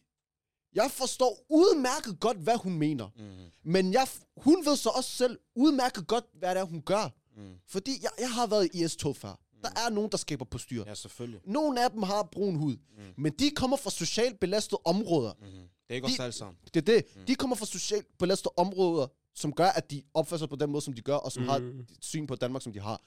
[0.74, 3.08] jeg forstår udmærket godt, hvad hun mener.
[3.16, 3.70] Mm.
[3.72, 7.14] Men jeg, hun ved så også selv udmærket godt, hvad det er, hun gør.
[7.36, 7.54] Mm.
[7.66, 9.40] Fordi jeg, jeg har været i S-tog før.
[9.62, 10.84] Der er nogen, der skaber på styr.
[10.86, 11.40] Ja, selvfølgelig.
[11.44, 12.76] Nogle af dem har brun hud.
[12.76, 13.02] Mm.
[13.16, 15.32] Men de kommer fra socialt belastede områder.
[15.40, 15.46] Mm.
[15.46, 16.56] Det er ikke De- os alle sammen.
[16.74, 17.28] Det er det.
[17.28, 20.82] De kommer fra socialt belastede områder, som gør, at de opfører sig på den måde,
[20.84, 21.48] som de gør, og som mm.
[21.48, 21.80] har Mm.
[21.80, 23.00] et syn på Danmark, som de har.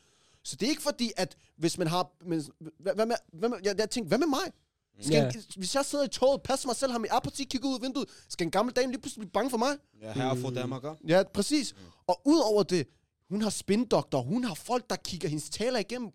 [0.44, 2.12] Så det er ikke fordi, at hvis man har...
[2.26, 2.44] Men,
[2.80, 4.52] hvad, hvad med, hvad med, jeg, jeg tænkte, hvad med mig?
[5.02, 5.26] Skal Ja.
[5.30, 7.82] en, hvis jeg sidder i toget, passer mig selv, har min Apple kigger ud af
[7.82, 9.78] vinduet, skal en gammel dame lige pludselig blive bange for mig?
[10.02, 10.84] Ja, her for Danmark?
[11.08, 11.76] Ja, præcis.
[12.08, 12.88] Og udover det,
[13.30, 16.10] hun har spindoktor, hun har folk, der kigger hendes taler igennem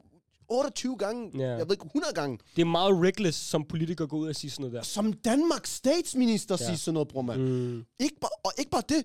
[0.49, 1.49] 28 gange, Ja.
[1.51, 2.39] jeg ved ikke, 100 gange.
[2.57, 4.83] Det er meget reckless, som politiker går ud og siger sådan noget der.
[4.83, 6.65] Som Danmarks statsminister Ja.
[6.67, 7.41] siger sådan noget, bror man.
[7.41, 7.85] Mm.
[8.01, 9.05] Ikke bare, og ikke bare det.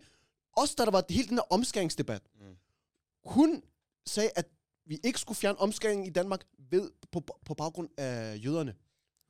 [0.57, 2.21] Også da der var hele den her omskæringsdebat.
[2.39, 2.45] Mm.
[3.25, 3.61] Hun
[4.05, 4.45] sagde, at
[4.85, 8.73] vi ikke skulle fjerne omskæring i Danmark ved, på, på baggrund af jøderne.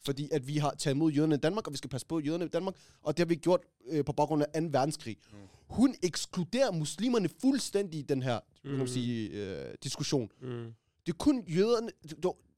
[0.05, 2.45] Fordi at vi har taget imod jøderne i Danmark, og vi skal passe på jøderne
[2.45, 2.75] i Danmark.
[3.01, 4.67] Og det har vi gjort øh, på baggrund af 2.
[4.71, 5.17] verdenskrig.
[5.31, 5.37] Mm.
[5.67, 8.69] Hun ekskluderer muslimerne fuldstændig i den her mm.
[8.69, 10.29] kan man sige, øh, diskussion.
[10.41, 10.73] Mm.
[11.05, 11.89] Det er kun jøderne...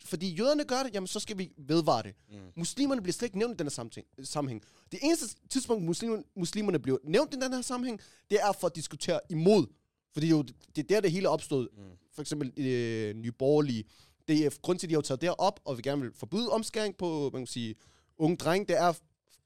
[0.05, 2.13] Fordi jøderne gør det, jamen så skal vi vedvare det.
[2.29, 2.35] Mm.
[2.55, 4.63] Muslimerne bliver slet ikke nævnt i den her samtæng- sammenhæng.
[4.91, 8.75] Det eneste tidspunkt, muslimerne, muslimerne bliver nævnt i den her sammenhæng, det er for at
[8.75, 9.65] diskutere imod.
[10.13, 10.41] Fordi jo,
[10.75, 11.67] det er der, det hele opstået.
[11.77, 11.83] Mm.
[12.13, 13.83] For eksempel øh, Nye Borgerlige.
[14.27, 16.97] DF, grund til, at de har taget det op, og vi gerne vil forbyde omskæring
[16.97, 17.75] på, man kan sige,
[18.17, 18.93] unge drenge, det er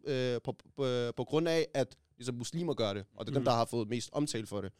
[0.05, 3.05] øh, på, på, på grund af, at ligesom muslimer gør det.
[3.15, 3.45] Og det er dem, Mm.
[3.45, 4.71] der har fået mest omtale for det.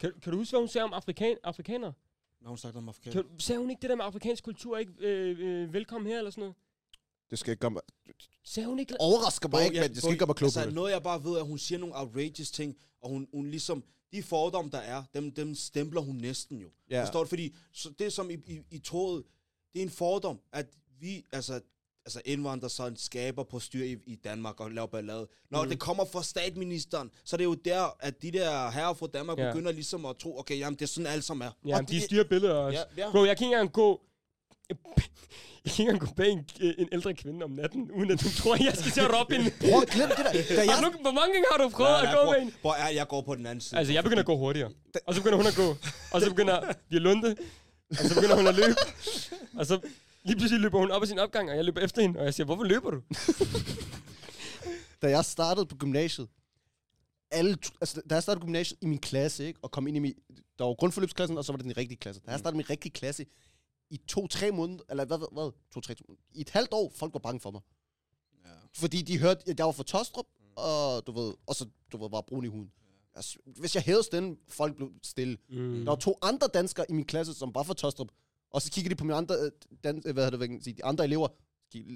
[0.00, 1.92] Kan, kan du huske, hvad hun sagde om afrikan, afrikanere?
[2.40, 3.22] Når hun snakker om afrikaner.
[3.22, 6.30] Kan, sagde hun ikke det der med afrikansk kultur, ikke øh, øh, velkommen her eller
[6.30, 6.54] sådan noget?
[7.30, 7.82] Det skal ikke gøre mig,
[8.44, 8.96] Sagde hun ikke?
[9.00, 10.74] overrasker mig Bro, ikke, jeg- men det skal ikke gøre mig klog på altså, det.
[10.74, 14.22] noget jeg bare ved, at hun siger nogle outrageous ting, og hun, hun ligesom, de
[14.22, 16.68] fordomme, der er, dem, dem stempler hun næsten jo.
[16.90, 17.02] Ja.
[17.02, 17.28] Forstår du?
[17.28, 19.24] Fordi så det som i, i, i toget,
[19.72, 20.66] det er en fordom, at
[21.00, 21.60] vi, altså,
[22.04, 25.28] altså indvandrere sådan skaber på styr i, i Danmark og laver ballade.
[25.50, 25.68] Når mm.
[25.70, 29.38] det kommer fra statsministeren, så er det jo der, at de der herrer fra Danmark
[29.38, 29.52] Ja.
[29.52, 31.50] begynder ligesom at tro, okay, jamen det er sådan alle som er.
[31.66, 32.78] Ja, Og de det- styrer billeder også.
[32.96, 33.10] Ja, ja.
[33.10, 34.00] Bro, jeg kan ikke engang gå...
[35.64, 36.44] Jeg kan ikke engang gå bag en,
[36.78, 39.46] en ældre kvinde om natten, uden at hun tror, jeg skal til at råbe hende.
[39.46, 40.32] At glemme det der.
[40.56, 42.52] Da jeg, du, hvor mange gange har du prøvet at gå med hende?
[42.60, 43.78] Hvor er jeg går på den anden side.
[43.78, 44.70] Altså, jeg begynder at gå hurtigere.
[45.06, 45.76] Og så begynder hun at gå.
[46.12, 47.36] Og så begynder vi at lunde.
[47.90, 48.76] Og så begynder hun at løbe.
[49.58, 49.80] Og så
[50.24, 52.18] lige pludselig løber hun op ad sin opgang, og jeg løber efter hende.
[52.18, 53.00] Og jeg siger, hvorfor løber du?
[55.02, 56.28] da jeg startede på gymnasiet,
[57.30, 60.14] alle, altså, da jeg startede gymnasiet i min klasse, ikke, og kom ind i min,
[60.58, 62.20] der var grundforløbsklassen, og så var det den rigtige klasse.
[62.26, 63.26] Da jeg startede min rigtige klasse,
[63.92, 65.94] i to-tre måneder, eller hvad, hvad, hvad, to-tre,
[66.34, 67.60] i et halvt år, folk var bange for mig.
[68.44, 68.50] Ja.
[68.74, 70.26] Fordi de hørte, at jeg var fra Tostrup,
[70.56, 72.72] og du ved, og så, du ved, var brun i huden.
[73.14, 75.38] Altså, hvis jeg hævede stemmen, folk blev stille.
[75.48, 75.84] Mm.
[75.84, 78.08] Der var to andre danskere i min klasse, som var fra Tostrup,
[78.50, 79.50] og så kiggede de på mine andre, øh,
[79.84, 81.28] dan, øh, hvad hedder det, hvad de andre elever,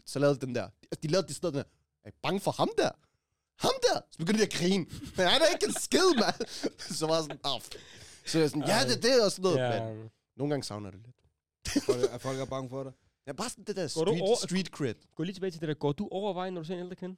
[0.06, 0.64] så lavede de den der.
[0.64, 1.64] Altså, de lavede de den der.
[2.04, 2.90] Er I bange for ham der?
[3.56, 4.00] Ham der?
[4.10, 4.86] Så begyndte de at grine.
[5.16, 6.48] Men han er ikke en skid, mand.
[6.98, 7.60] så var jeg sådan, ah.
[8.26, 9.58] Så jeg sådan, ja, det er det, og sådan noget.
[9.58, 9.84] Ja.
[9.84, 11.16] Men nogle gange savner jeg det lidt.
[11.86, 12.92] Folk, er folk er bange for dig?
[13.26, 14.94] Ja, bare sådan det der Går du street, over- street cred.
[15.14, 15.74] Gå lige tilbage til det der.
[15.74, 17.16] Går du over vejen, når du ser en ældre kvinde?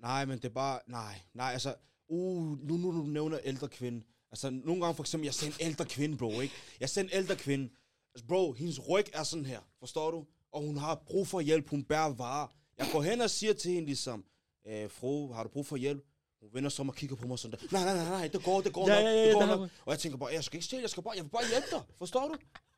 [0.00, 0.80] Nej, men det er bare...
[0.86, 1.74] Nej, nej, altså...
[2.08, 4.02] Uh, nu, nu, nu nævner ældre kvinde.
[4.30, 6.54] Altså, nogle gange for eksempel, jeg ser en ældre kvinde, bro, ikke?
[6.80, 7.68] Jeg ser en ældre kvinde.
[8.14, 10.24] Altså, bro, hendes ryg er sådan her, forstår du?
[10.52, 12.48] Og hun har brug for hjælp, hun bærer varer.
[12.78, 14.24] Jeg går hen og siger til hende ligesom,
[14.66, 16.04] øh, fru, har du brug for hjælp?
[16.40, 17.66] Hun vender sig om og kigger på mig sådan der.
[17.72, 19.46] Nej, nej, nej, nej, det går, det går Ja, nok, ja, ja, det går der
[19.48, 19.70] har nok.
[19.84, 21.66] Og jeg tænker bare, jeg skal ikke stjæle, jeg skal bare, jeg vil bare hjælpe
[21.70, 22.34] dig, forstår du?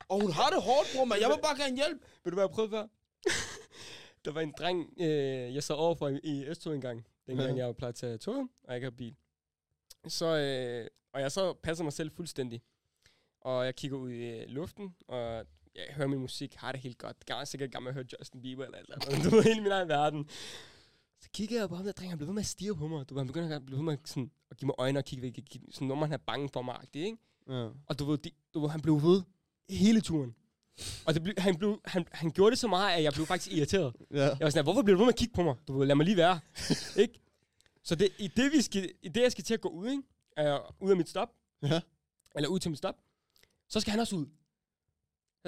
[0.08, 2.00] Og hun har det hårdt, bror, men jeg vil bare gerne hjælpe.
[2.24, 2.86] Ved du, hvad jeg prøvede før?
[4.24, 7.06] der var en dreng, øh, jeg sad overfor i, i S2 en gang.
[7.26, 7.56] Dengang Ja.
[7.56, 9.16] jeg var plejet til at toget, og jeg ikke havde bil.
[10.08, 12.62] Så, øh, og jeg så passer mig selv fuldstændig.
[13.40, 15.44] Og jeg kigger ud i øh, luften, og
[15.74, 17.16] jeg hører min musik, har det helt godt.
[17.28, 19.24] Jeg er sikkert gammel at høre Justin Bieber eller eller andet.
[19.30, 20.28] Du ved, hele min egen verden.
[21.20, 23.08] Så kigger jeg på ham der dreng, han blev ved med at stirre på mig.
[23.08, 25.22] Du ved, han begynder at blive ved med sådan, at give mig øjne og kigge
[25.22, 25.38] væk.
[25.70, 27.16] Sådan, når man er bange for mig, ikke?
[27.48, 27.68] Ja.
[27.86, 29.22] Og du ved, de, du ved, han blev ved
[29.70, 30.34] hele turen.
[31.06, 33.56] Og det blev, han, blev, han, han gjorde det så meget, at jeg blev faktisk
[33.56, 33.94] irriteret.
[34.10, 34.22] Ja.
[34.22, 35.54] Jeg var sådan, hvorfor bliver du ved med at kigge på mig?
[35.68, 36.40] Du lad mig lige være.
[37.02, 37.20] ikke?
[37.84, 40.02] Så det, i, det, vi skal, i det, jeg skal til at gå ud, ikke?
[40.54, 41.28] Uh, ud af mit stop,
[41.62, 41.80] Ja.
[42.34, 42.94] eller ud til mit stop,
[43.68, 44.26] så skal han også ud.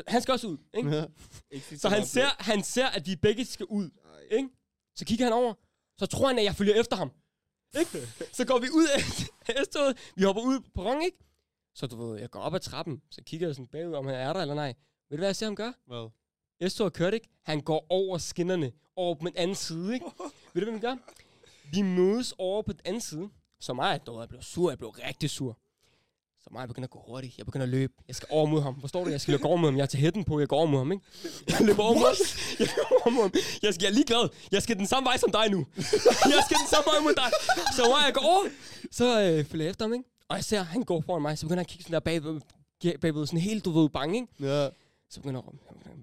[0.08, 0.90] Han skal også ud, ikke?
[0.90, 1.04] Ja.
[1.76, 3.90] Så han ser, han ser, at vi begge skal ud,
[4.30, 4.48] ikke?
[4.94, 5.54] Så kigger han over,
[5.98, 7.10] så tror han, at jeg følger efter ham.
[7.78, 8.08] Ikke?
[8.36, 9.00] Så går vi ud af
[9.64, 11.18] S-toget, vi hopper ud på perron, ikke?
[11.74, 14.14] Så du ved, jeg går op ad trappen, så kigger jeg sådan bagud, om han
[14.14, 14.74] er der eller nej.
[15.10, 15.74] Ved du, hvad jeg ser ham gøre?
[15.86, 16.10] Hvad?
[16.70, 17.28] S-toget kørte ikke.
[17.42, 20.06] Han går over skinnerne, over på den anden side, ikke?
[20.54, 20.96] Ved du, hvad vi gør?
[21.72, 23.28] Vi mødes over på den anden side.
[23.60, 25.58] Så mig, jeg blev sur, jeg blev rigtig sur.
[26.42, 27.38] Så mig begynder at gå hurtigt.
[27.38, 27.92] Jeg begynder at løbe.
[28.08, 28.80] Jeg skal over mod ham.
[28.80, 29.10] Forstår du?
[29.10, 29.76] Jeg skal løbe over mod ham.
[29.76, 30.40] Jeg er til hætten på.
[30.40, 31.04] Jeg går over mod ham, ikke?
[31.48, 32.16] Jeg løber over mod ham.
[32.60, 33.32] Jeg løber over mod ham.
[33.62, 34.28] Jeg, skal, jeg er ligeglad.
[34.52, 35.66] Jeg skal den samme vej som dig nu.
[36.34, 37.30] jeg skal den samme vej mod dig.
[37.76, 38.44] Så mig, jeg går over.
[38.90, 40.04] Så øh, følger jeg efter ham, ikke?
[40.30, 41.38] Og jeg ser, han går foran mig.
[41.38, 42.40] Så begynder han at kigge sådan der bagved,
[43.00, 44.28] bagved sådan helt, du ved, bange, ikke?
[44.54, 44.68] Ja.
[45.10, 45.42] Så begynder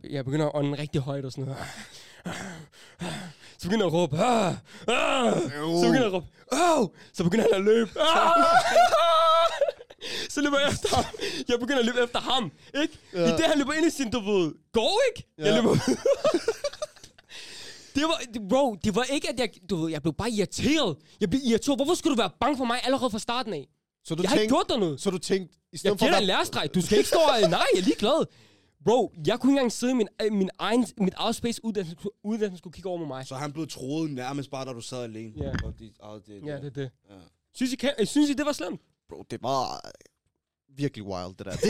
[0.04, 1.58] jeg, jeg begynder at ånde rigtig højt og sådan noget.
[3.58, 4.18] Så begynder jeg at råbe.
[4.18, 4.54] "Ah!
[4.88, 6.26] Ah!" Så begynder jeg at råbe.
[6.52, 6.88] Åh!
[7.14, 7.90] Så begynder han at løbe.
[8.00, 8.46] "Ah!"
[10.30, 11.06] Så løber jeg efter ham.
[11.48, 12.52] Jeg begynder at løbe efter ham.
[12.82, 13.00] Ikke?
[13.14, 13.20] Ja.
[13.34, 15.28] I det, han løber ind i sin, du ved, går ikke?
[15.38, 15.56] Jeg Ja.
[15.56, 15.76] løber
[17.96, 20.98] Det var, det- bro, det var ikke, at jeg, du ved, jeg blev bare irriteret.
[21.22, 21.78] Jeg blev irriteret.
[21.78, 23.68] Hvorfor skulle du være bange for mig allerede fra starten af?
[24.08, 25.02] Så du Jeg har ikke tænkte, gjort dig noget.
[25.02, 26.70] så du tænkte, i Jeg stedet for giver dig en lærestreg.
[26.76, 27.50] Du skal ikke stå og...
[27.58, 28.26] Nej, jeg er ligeglad.
[28.86, 31.78] Bro, jeg kunne ikke engang sidde i min, øh, min egen, mit eget space, uden
[31.78, 33.28] at, skulle- skulle kigge over med mig.
[33.28, 35.34] Så han blev troet nærmest bare, da du sad alene.
[35.44, 35.52] Ja.
[35.64, 36.92] Og de, og det, Ja, det er det.
[37.10, 37.16] Ja.
[37.56, 38.82] Synes I, kan, synes I det var slemt?
[39.10, 39.82] bro, det var
[40.78, 41.52] virkelig wild, det der.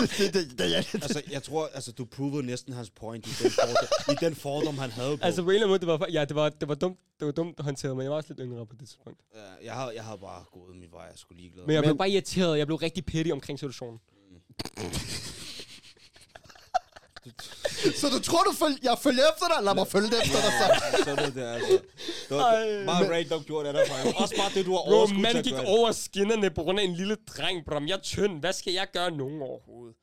[0.00, 2.90] Det, det, det, det, det, ja, det, Altså, jeg tror, altså, du provede næsten hans
[2.90, 5.24] point i den fordom, i den fordom han havde på.
[5.24, 7.26] Altså på en eller anden måde, det var, ja, det var, det var dumt, det
[7.26, 9.20] var dumt håndteret, men jeg var også lidt yngre på det tidspunkt.
[9.34, 11.64] Ja, jeg, havde, jeg havde bare gået min vej, jeg skulle ligeglad.
[11.66, 13.98] Men jeg blev Men- bare irriteret, jeg blev rigtig petty omkring situationen.
[18.00, 19.64] Så du tror, du følger, jeg følger efter dig?
[19.64, 20.66] Lad mig følge efter dig, så.
[20.72, 21.82] Ja, så er det altså.
[22.28, 23.82] Det var bare random gjort af dig.
[24.16, 27.16] Også bare det, du har Bro, man gik over skinnerne på grund af en lille
[27.26, 27.74] dreng, bro.
[27.86, 28.40] Jeg er tynd.
[28.40, 29.96] Hvad skal jeg gøre nogen overhovedet?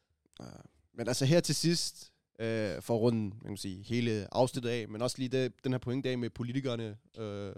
[0.98, 4.88] Men altså her til sidst, øh, for at runde man kan sige, hele afsnittet af,
[4.88, 7.54] men også lige det, den her pointe af med politikerne øh,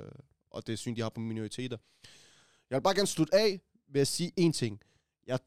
[0.51, 1.77] og det syn, de har på minoriteter.
[2.69, 3.61] Jeg vil bare gerne slutte af
[3.93, 4.81] ved at sige en ting.
[5.27, 5.39] Jeg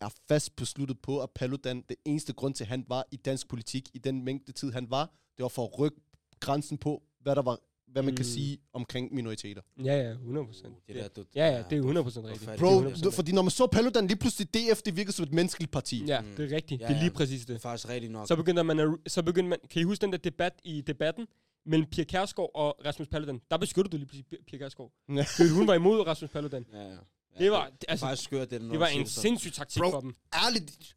[0.00, 3.48] er fast besluttet på, at Paludan, det eneste grund til, at han var i dansk
[3.48, 5.04] politik i den mængde tid, han var,
[5.36, 6.00] det var for at rykke
[6.40, 8.16] grænsen på, hvad der var hvad man mm.
[8.16, 9.62] kan sige omkring minoriteter.
[9.84, 10.74] Ja, ja, 100 procent.
[10.88, 12.50] Det der, du, Ja, ja, det er 100 procent du rigtigt.
[12.50, 13.04] fat i Bro, det.
[13.04, 16.04] du, fordi når man så Paludan, lige pludselig DF, det virkede som et menneskeligt parti.
[16.06, 16.26] Ja, Mm.
[16.36, 16.80] det er rigtigt.
[16.80, 18.28] Ja, Det er lige præcis Det er faktisk rigtigt nok.
[18.28, 21.26] Så begyndte man, at, så begyndte man, kan I huske den der debat i debatten
[21.66, 23.40] mellem Pia Kærsgaard og Rasmus Paludan?
[23.50, 24.90] Der beskyttede du lige pludselig Pia- Pia Kærsgaard.
[25.08, 25.22] Ja.
[25.36, 26.66] Fordi hun var imod Rasmus Paludan.
[26.72, 26.96] Ja, ja.
[27.38, 29.82] Ja Det var, det, altså, er faktisk skørt, det, er, det var en sindssyg taktik
[29.82, 29.90] Bro.
[29.90, 30.14] for dem.
[30.46, 30.94] Ærligt,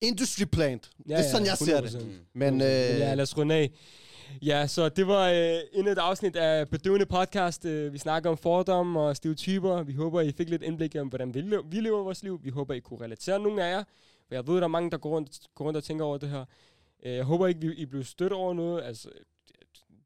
[0.00, 0.90] industry plant.
[1.08, 1.88] Ja, det er sådan, jeg ser det.
[1.88, 2.04] 100%.
[2.04, 2.18] Mm.
[2.32, 3.70] Men øh, Ja, lad os runde af.
[4.42, 7.64] Ja, så det var øh, endnu et afsnit af Bedøvende Podcast.
[7.64, 9.82] Øh, vi snakker om fordomme og stereotyper.
[9.82, 12.40] Vi håber, I fik lidt indblik om, hvordan vi, lever, vi lever vores liv.
[12.42, 13.84] Vi håber, I kunne relatere nogle af jer.
[14.28, 16.28] For jeg ved, der er mange, der går rundt, går rundt og tænker over det
[16.28, 16.44] her.
[17.02, 18.82] Øh, jeg håber ikke, vi, I blev stødt over noget.
[18.84, 19.08] Altså,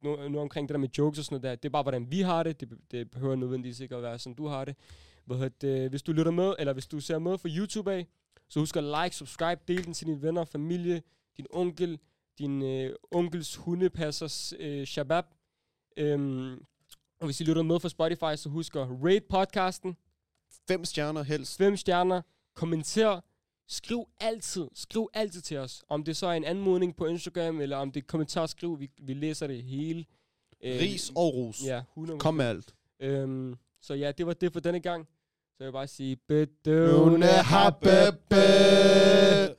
[0.03, 1.55] nu, nu omkring det der med jokes og sådan noget der.
[1.55, 2.61] Det er bare, hvordan vi har det.
[2.61, 4.77] Det, det behøver nødvendigvis ikke at være, som du har det.
[5.25, 5.91] Hvad hedder det.
[5.91, 8.07] Hvis du lytter med, eller hvis du ser med fra YouTube af,
[8.49, 11.03] så husk at like, subscribe, del den til dine venner, familie,
[11.37, 11.99] din onkel,
[12.39, 15.25] din øh, onkels hundepassers øh, shabab.
[15.97, 16.65] Øhm,
[17.21, 19.97] og hvis I lytter med fra Spotify, så husk at rate podcasten,
[20.69, 21.59] fem stjerner helst.
[21.59, 22.23] fem stjerner,
[22.55, 23.21] kommenter,
[23.69, 25.85] skriv altid, skriv altid til os.
[25.89, 28.91] Om det så er en anmodning på Instagram, eller om det er kommentar, skriv, vi,
[29.03, 30.05] vi læser det hele.
[30.61, 31.65] Øh, Ris og ros.
[31.67, 32.75] Ja, 100 Kom med alt.
[33.01, 35.09] Øhm, så ja, det var det for denne gang.
[35.57, 39.55] Så jeg vil bare sige, bedøvende har bebe.